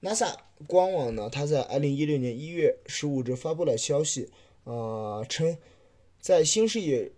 [0.00, 0.36] ，NASA
[0.66, 4.30] 官网呢，它在2016年1月15日发布了消息，
[4.64, 5.58] 啊，称
[6.18, 7.12] 在新视野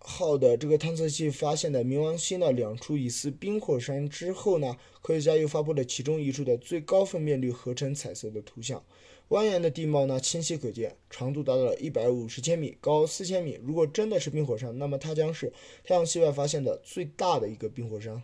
[0.00, 8.82] 号的这个探测器发现的冥王星的两处疑似冰火山之后呢，科学家又发布了其中一处的最高分辨率合成彩色的图像。
[9.28, 13.60] 蜿蜒的地貌呢，清晰可见，长度达到了一百五十千米，高四千米。
[13.62, 15.52] 如果真的是冰火山，那么它将是
[15.84, 18.22] 太阳系外发现的最大的一个冰火山。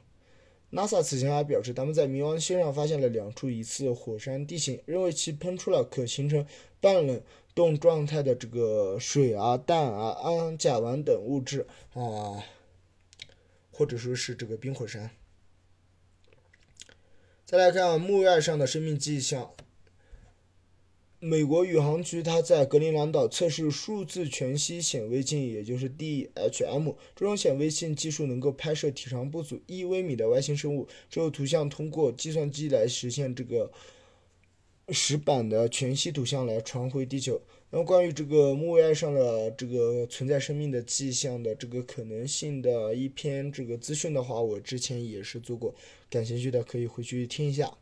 [0.72, 6.46] NASA 此前还表示，他们在冥王星上发现了两处疑似火山地形，认为其喷出了可形成
[6.80, 7.22] 半冷
[7.54, 12.42] 冻状态的这个水啊、氮啊、氨甲烷等物质啊，
[13.70, 15.10] 或者说是这个冰火山。
[17.44, 19.52] 再来看木卫二上的生命迹象。
[21.26, 26.94] 美国宇航局它在格陵兰岛测试数字全息显微镜，也就是 DHM。
[27.16, 33.72] 这种显微镜技术能够拍摄体长不足一微米的外星生物，之后图像通过计算机来实现这个
[34.90, 37.40] 石板的全息图像来传回地球。
[37.70, 45.74] 那么关于这个木卫二上的这个存在生命的迹象的这个可能性的一篇这个资讯的话，我之前也是做过，
[46.10, 47.78] 感兴趣的可以回去听一下。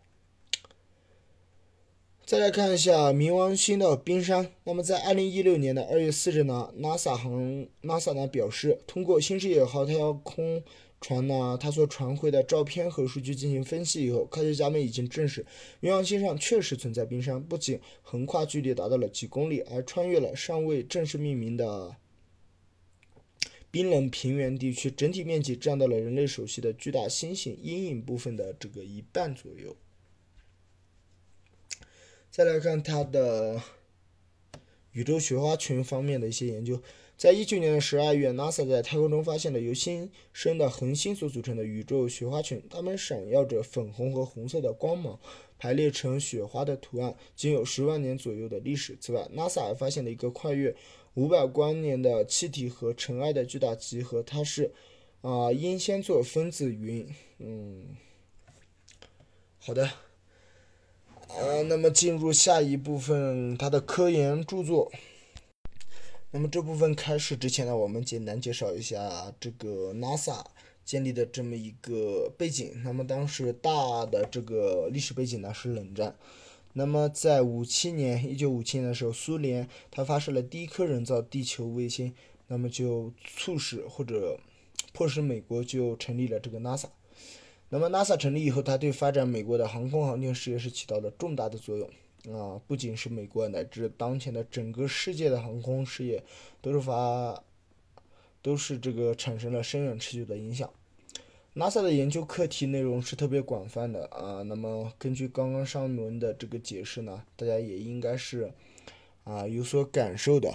[2.25, 4.53] 再来看一下冥王星的冰山。
[4.65, 10.63] 那么，在二零一六年的二月四日呢，NASA 航 NASA 呢表示，通过新视野号太空
[11.01, 15.45] 船呢，它所传回的照片和数据进行分析以后，科学家们已经证实，
[15.83, 21.97] 冥王星上确实存在冰山，不仅横跨距离达到了几公里，还穿越了尚未正式命名的
[23.73, 29.77] 冰冷平原地区，整体面积占到了人类熟悉的巨大星星阴影部分的这个一半左右。
[32.33, 33.61] 再来看它的
[34.93, 36.81] 宇宙雪花群方面的一些研究。
[37.19, 45.21] 在一九年的十二月，NASA 在太空中发现了由新生的恒星所组成的宇宙雪花群，它们闪耀着粉红和红色的光芒，
[45.59, 48.97] 排列成雪花的图案，仅有十万年左右的历史。
[48.99, 50.75] 此外，NASA 还发现了一个跨越
[51.13, 54.73] 五百光年的气体和尘埃的巨大集合，它是
[55.21, 57.07] 啊英仙座分子云。
[57.41, 57.95] 嗯，
[59.59, 59.91] 好的。
[61.35, 64.93] 呃，那么进入下一部分，它的科研著作。
[66.31, 70.45] 那么这部分开始之前呢，我们简单介绍一下这个 NASA
[70.85, 72.83] 建立的这么一个背景。
[72.85, 76.15] 那么当时大的这个历史背景呢是冷战。
[76.75, 82.15] 那么在五七年，一九五七年的时候，苏联它发射了第一颗人造地球卫星，
[82.49, 84.39] 那么就促使或者
[84.93, 86.87] 迫使美国就成立了这个 NASA。
[87.75, 91.89] 那么 NASA 成立以后，它对发展美国的航空航天事业是起到了重大的作用。
[92.31, 96.23] 啊，不仅是美国，乃至当前的整个世界的航空事业，
[96.61, 97.43] 都是发，
[98.43, 100.69] 都是这个产生了深远持久的影响。
[101.55, 104.43] NASA 的研究课题内容是特别广泛的啊。
[104.43, 108.53] 那么根据刚刚上文的这个解释呢，大家也应该是
[109.25, 110.53] 啊有所感受的。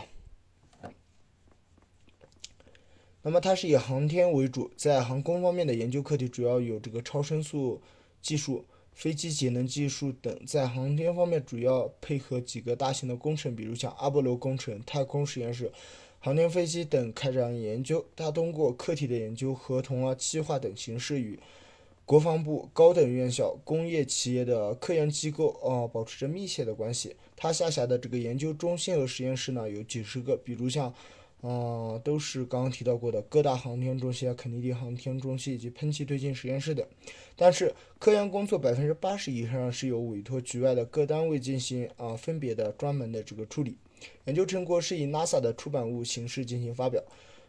[3.23, 7.81] 那么它是以航天为主，在航空方面的研究课题主要有这个超声速
[8.21, 8.65] 技术。
[8.93, 15.71] 飞机节能技术等，在航天方面主要配合几个大型的工程，比如像阿波罗工程、太空实验室、
[16.19, 18.03] 航天飞机等开展研究。
[18.15, 21.37] 它通过课题的研究、合同啊、计划等形式，与
[22.05, 27.15] 国防部、高等院校、工业企业的科研机构啊保持着密切的关系。
[27.35, 30.91] 它下辖的这个研究中心和实验室呢有几十个，比如像。
[31.43, 36.85] 嗯，都是刚刚提到过的各大航天中心啊，肯尼迪航天中心以及喷气推进实验室等。
[37.35, 43.77] 但是，科研工作百分之八十以上是由委托局外的各单位进行啊，分别的专门的这个处理。
[44.25, 47.03] 研究成果是以 NASA 的出版物形式进行发表。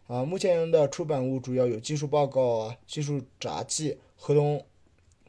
[0.07, 4.65] 啊，目前的出版物主要有技术报告啊、技术札记、合同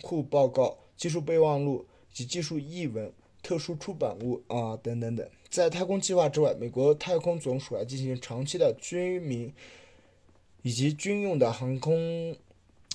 [0.02, 3.12] 库报告、技术备忘录以及技术译文。
[3.42, 9.54] 特殊出版物啊，等等等，在太空计划之外，美国太空总署还进行长期的军民
[10.62, 12.36] 以及军用的航空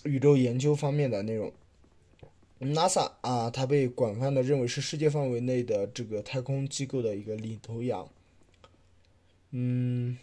[0.05, 1.53] 宇宙研究方面的内容。
[2.61, 8.09] NASA 啊，它被广泛的认为是世界范围内的这个太空机构的一个领头羊。
[9.51, 10.19] 嗯，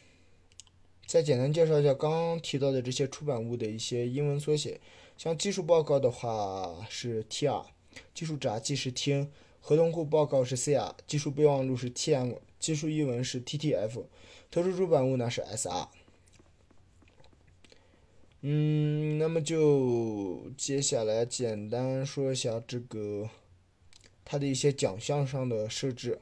[1.05, 4.79] 再简单介绍一下刚刚提到的这些出版物的一些英文缩写，
[5.17, 7.65] 像技术报告的话是 TR，
[8.13, 9.27] 技术札记是 T。
[9.61, 14.03] 合同库报告是 CR，技术备忘录是 TM，技术译文是 TTF，
[14.49, 15.87] 特殊出版物呢是 SR。
[18.41, 23.29] 嗯，那么就接下来简单说一下这个
[24.25, 26.19] 它的一些奖项上的设置。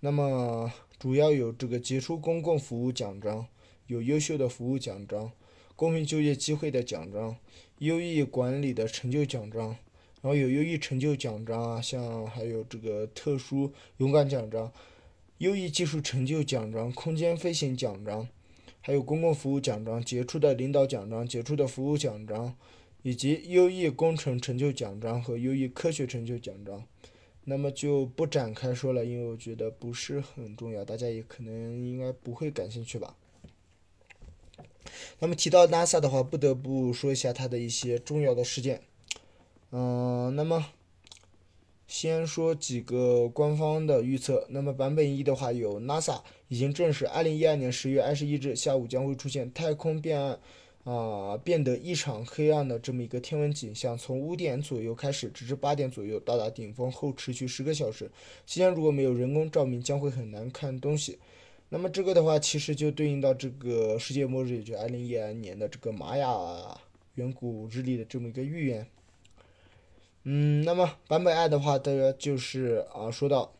[0.00, 3.46] 那么主要有这个杰出公共服务奖章，
[3.86, 5.30] 有优秀的服务奖章，
[5.76, 7.36] 公平就业机会的奖章，
[7.78, 9.76] 优异管理的成就奖章。
[10.22, 14.70] 然后有优异成就奖章啊，像还有这个特殊勇敢奖章、
[15.38, 18.28] 优异技术成就奖章、空间飞行奖章，
[18.82, 22.54] 还有公共服务奖章、杰出的领导奖章、杰出的服务奖章，
[23.02, 26.84] 以及优异工程成就奖章和优异科学成就奖章。
[27.44, 33.16] 那么就不展开说了，因为我觉得不是很重要，大家也可能应该不会感兴趣吧。
[35.18, 38.82] 那么提到 NASA 的话，不得不说一下它的一些重要的事件。
[39.72, 40.66] 嗯，那么
[41.86, 44.46] 先说几个官方的预测。
[44.50, 50.38] 那么版本一的话，有 NASA 已经证实，二零一二年十月二十一日下午将会出现太空变暗，
[50.84, 53.96] 啊，变得异常黑暗的这么一个天文景象。
[53.96, 58.10] 从五点左右开始，直至八点左右到达顶峰后持续十个小时。
[58.46, 61.18] 期间如果没有人工照明，将会很难看东西。
[61.68, 66.28] 那么这个的话，其实就对应到这个世界末日，也就二零一二年的这个玛雅
[67.14, 68.84] 远古日历的这么一个预言。
[70.24, 73.54] 嗯，那么版本二的话，大家就是啊，说到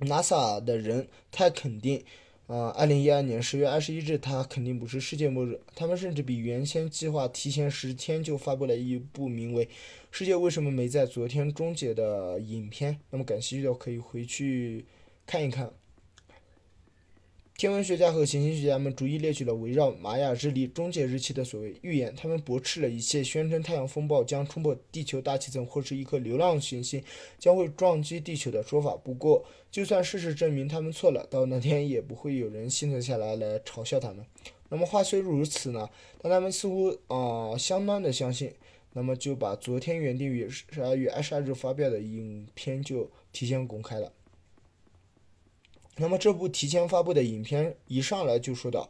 [0.00, 2.04] NASA 的人太肯定，
[2.48, 5.60] 啊，二零一二年十月二十一日，它肯定不是世界末日。
[5.76, 9.66] 他们甚至比原先计划提前十天就发布了一部名为
[10.10, 12.98] 《世界为什么没在昨天终结》的影片。
[13.10, 14.84] 那么感兴趣的可以回去
[15.24, 15.72] 看一看。
[17.62, 27.00] 天文学家和行星学家们逐一列举了围绕玛雅日历终结日期的所谓预言，他们驳斥了一切宣称太阳风暴将冲破地球大气层或是一颗流浪行星
[27.38, 28.96] 将会撞击地球的说法。
[28.96, 34.26] 不过，就算事实证明他们错了，到那天也不会有人幸存下来来嘲笑他们。
[34.68, 35.88] 那么话虽如此呢，
[36.20, 38.52] 但他们似乎啊相当的相信，
[38.92, 44.12] 那么就把昨天原定于十二月二十二日发表的影片就提前公开了。
[45.96, 48.88] 那么这部提前发布的影片一上来就说到，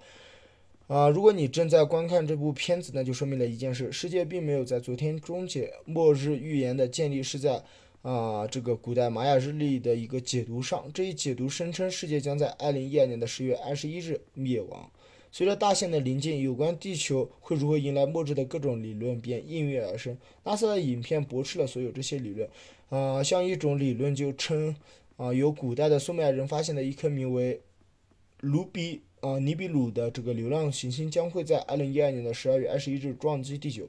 [0.86, 5.72] 啊，如果你正在观看这部片子，那就说明了一件事：世界并没有在昨天终结。
[5.84, 7.62] 末日预言的建立是在
[8.02, 10.84] 啊这个古代玛雅日历的一个解读上。
[10.94, 14.90] 这一解读声称世界将在二零一二年的十月二十一日灭亡。
[15.34, 20.16] 随着大限的临近，有关地球会如何迎来末日的各种理论便应运而生。
[20.44, 22.48] 拉萨的影片驳斥了所有这些理论。
[22.90, 24.76] 啊，像一种理论就称，
[25.16, 27.60] 啊，由古代的苏美尔人发现的一颗名为
[28.40, 33.86] 卢比啊尼比鲁的这个流浪行星将会在二零一二年的十二月二十一日撞击地球。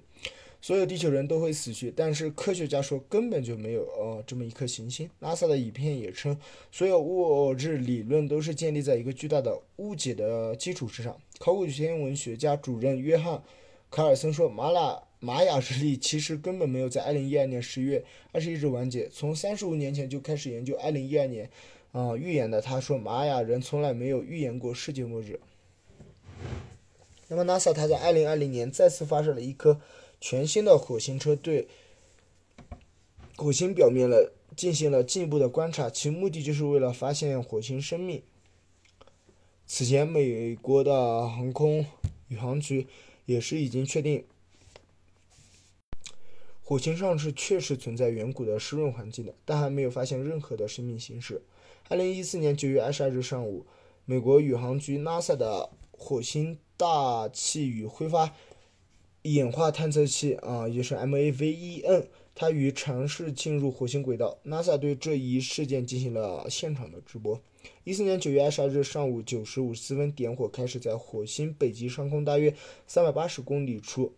[0.62, 5.10] 所有地球人都会死去，但是科学家说根本就没有呃这么一颗行星。
[5.20, 6.40] 拉萨的影片也称，
[6.72, 11.18] 所有物质理论都是建立在一个巨大的误解的基础之上。
[11.38, 13.34] 考古天文学家主任约翰·
[13.92, 18.04] 卡尔森说，玛拉玛雅之历其实根本没有在2012年10月
[18.34, 21.50] 21日完结，从35年前就开始研究2012年
[21.94, 22.60] 啊预言的。
[22.60, 25.40] 他说，玛雅人从来没有预言过世界末日。
[27.30, 29.80] 那么 NASA 他在2020年再次发射了一颗。
[30.20, 31.68] 全新的火星车对
[33.36, 38.22] 火星表面了进行了进一步的观察，其目的就是为了发现火星生命。
[39.66, 41.86] 此前，美国的航空
[42.28, 42.88] 宇航局
[43.26, 44.24] 也是已经确定，
[46.66, 51.42] 火星上是确实存在远古的湿润环境的，但还没有发现任何的生命形式。
[51.90, 53.66] 二零一四年九月二十二日上午，
[54.06, 58.34] 美国宇航局 NASA 的火星大气与挥发。
[59.24, 64.38] 演化探测器啊，也是 MAVEN，它于尝试进入火星轨道。
[64.46, 67.40] NASA 对这一事件进行了现场的直播。
[67.86, 72.54] 一四年九月二十二日上午九时五十四分，点火开始，在火星北极上空大约
[72.86, 74.14] 三百八十公里处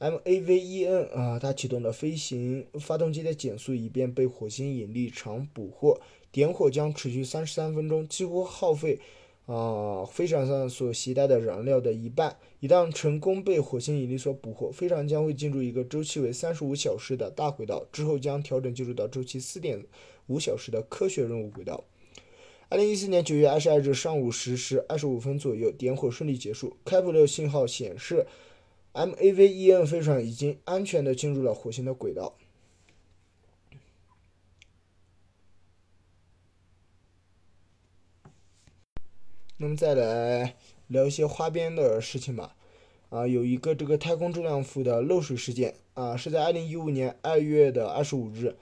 [0.00, 6.00] ，MAVEN 啊，它启动了飞行发动机的减速，以便被火星引力场捕获。
[6.32, 8.98] 点火将持续三十三分钟，几乎耗费。
[9.46, 19.84] 啊，飞船上所携带的燃料的一半，一旦成功被火星引力所捕获，飞船将会进入一个周期为三十五小时的大轨道，之后将调整进入到周期四点
[20.28, 21.82] 五小时的科学任务轨道。
[22.68, 28.24] 二零一四年九月二十二日上午十时二十五分左右，点火顺利结束，开普勒信号显示
[28.92, 32.36] ，MAVEN 飞船已经安全的进入了火星的轨道。
[39.62, 42.56] 那么再来聊一些花边的事情吧，
[43.10, 48.56] 啊，有一个这个太空质量府的漏水事件啊，是在二零一五年二月的二十五日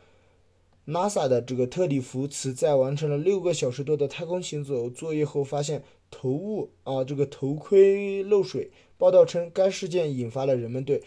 [0.86, 8.72] ，NASA 的这个特里弗茨在完成了六个小时多的太空行走作业后，发现头雾啊，这个头盔漏水。
[8.98, 11.02] 报道称，该事件引发了人们对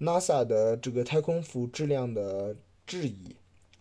[0.00, 3.36] NASA 的这个太空服质量的质疑，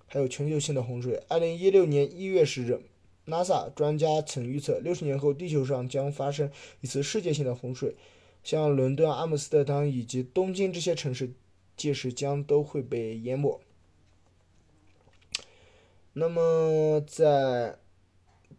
[0.05, 1.23] 还有全球性的洪水。
[1.29, 2.79] 二零一六年一月十日。
[3.25, 6.51] NASA 专家曾预测，六十年后地球上将发生
[6.81, 7.95] 一次世界性的洪水，
[8.43, 11.31] 像伦敦、阿姆斯特丹以及东京这些城市，
[11.77, 13.61] 届时将都会被淹没。
[16.11, 17.77] 那么在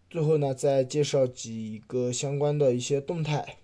[0.09, 3.59] 最后呢，再介绍几个相关的一些动态。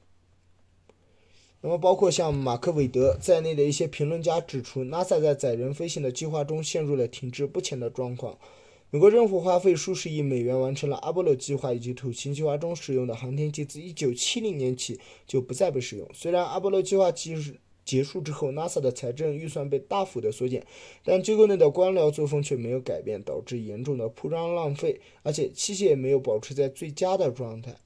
[1.63, 8.39] 那么包括像马克·韦德在内的一些评论家指出，NASA 在载人飞行的计划中陷入了停滞不前的状况。
[8.93, 16.09] 美国政府花费数十亿美元完成了阿波罗计划以及土星计划中使用的航天器，自1970年起就不再被使用。
[16.13, 17.37] 虽然阿波罗计划结
[17.85, 20.67] 结束之后，NASA 的财政预算被大幅的缩减，
[21.05, 27.77] 但机构内的官僚作风却没有改变，导致严重的铺张浪费，而且器械也没有保持在最佳的状态。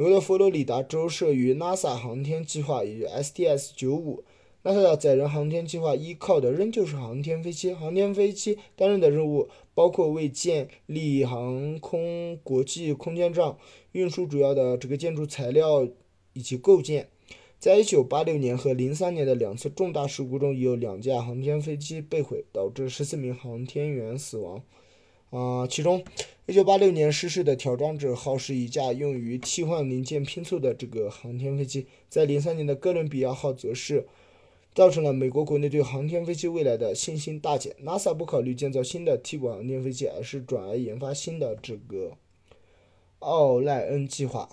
[0.00, 4.22] 美国的佛罗里达州设于 NASA 航天计划与 STS-95。
[4.62, 7.72] NASA 的载人航天计划依靠的仍旧是航天飞机。
[7.74, 13.56] 航天飞机担任的任务包括为建立航空国际空间站
[13.90, 15.88] 运输主要的这个建筑材料
[16.32, 17.08] 以及构建。
[17.58, 24.62] 在一九八六年和零三年的两次重大事故中，有两架航天飞机被毁，导致十四名航天员死亡。
[25.30, 26.04] 啊，其中
[26.46, 34.06] 一九八六年失事的挑战者号是一架用于替换零件拼凑的这个航天飞机，在零三年的哥伦比亚号则是。
[34.74, 37.74] 造成了美国国内对航天飞机未来的信心大减。
[37.84, 42.12] NASA 不考虑建造新的替补航天飞机，而是转而研发新的这个
[43.18, 44.48] 奥赖恩计划。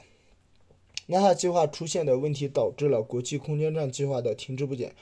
[1.07, 4.95] NASA 计划出现的问题导致了国际空间站计划的停滞不前。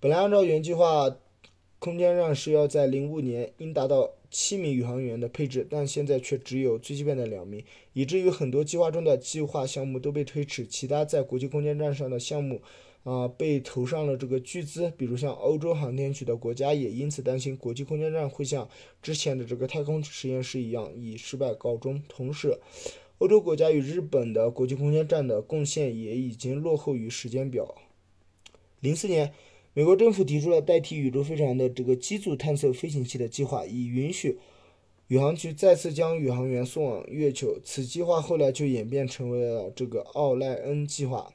[0.00, 1.14] 本来按照原计划，
[1.78, 7.62] 空间站是要在零五年应达到七名宇航员的配置，但现在却只有最基本的两名，
[7.92, 10.66] 以至于很多计划中的计划项目都被推迟。
[10.66, 12.60] 其他在国际空间站上的项目。
[13.04, 18.66] 啊，被投上了这个巨资，比如像欧洲航天局的国家也因此担心国际空间站会像
[19.02, 22.02] 之前的这个太空实验室一样以失败告终。
[22.08, 22.58] 同时，
[23.18, 27.74] 欧洲国家与日本的国际空间站的贡献也已经落后于时间表。
[28.80, 29.34] 零四年，
[29.76, 34.38] 美国政府提出了代替宇宙飞船的这个机组探测飞行器的计划，以允许
[35.08, 37.58] 宇航局再次将宇航员送往月球。
[37.64, 41.32] 此计划后来就演变成为了这个奥赖恩计划。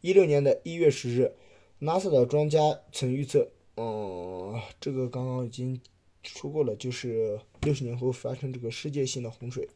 [0.00, 1.32] 一六年的一月十日
[1.80, 5.80] ，NASA 的专家曾预测，嗯，这个刚刚已经
[6.24, 9.68] 说过了，就是六十年后发生这个世界性的洪水。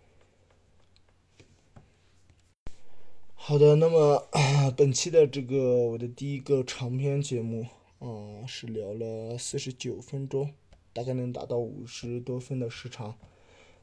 [3.45, 4.29] 好的，那么
[4.77, 7.67] 本期的这个我的第一个长篇节目，
[8.01, 10.53] 嗯，是聊了四十九分钟，
[10.93, 13.17] 大概能达到五十多分的时长。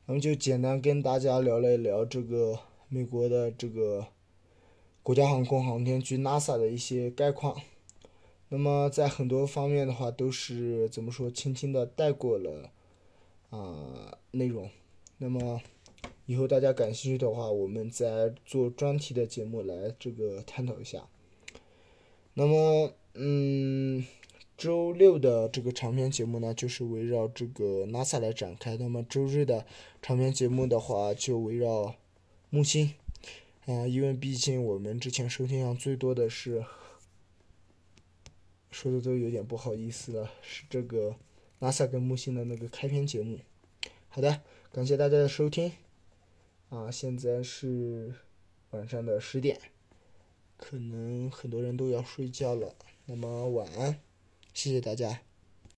[0.05, 2.57] 那么就简单跟大家聊了一聊这个
[2.87, 4.07] 美国的这个
[5.03, 7.61] 国家航空航天局 NASA 的一些概况。
[8.47, 12.71] 那么在很多方面的话，都是怎么说，轻轻的带过了
[13.49, 14.69] 啊内容。
[15.17, 15.59] 那么。
[16.29, 21.07] 以后大家感兴趣的话，我们再做专题的节目来这个探讨一下。
[22.35, 24.05] 那么，嗯，
[24.55, 28.77] 周六的这个长篇节目呢，就是围绕这个 NASA 来展开。
[28.77, 29.65] 那么周日的
[30.03, 31.95] 长篇节目的话，就围绕
[32.51, 32.93] 木星。
[33.65, 36.63] 嗯，因为毕竟我们之前收听量最多的是，
[38.69, 41.15] 说的都有点不好意思了，是这个
[41.59, 43.39] NASA 跟木星的那个开篇节目。
[44.09, 45.71] 好的，感谢大家的收听。
[46.69, 48.13] 啊，现在是
[48.69, 49.59] 晚上的十点，
[50.55, 52.75] 可能很多人都要睡觉了。
[53.05, 53.99] 那么晚安，
[54.53, 55.21] 谢谢大家。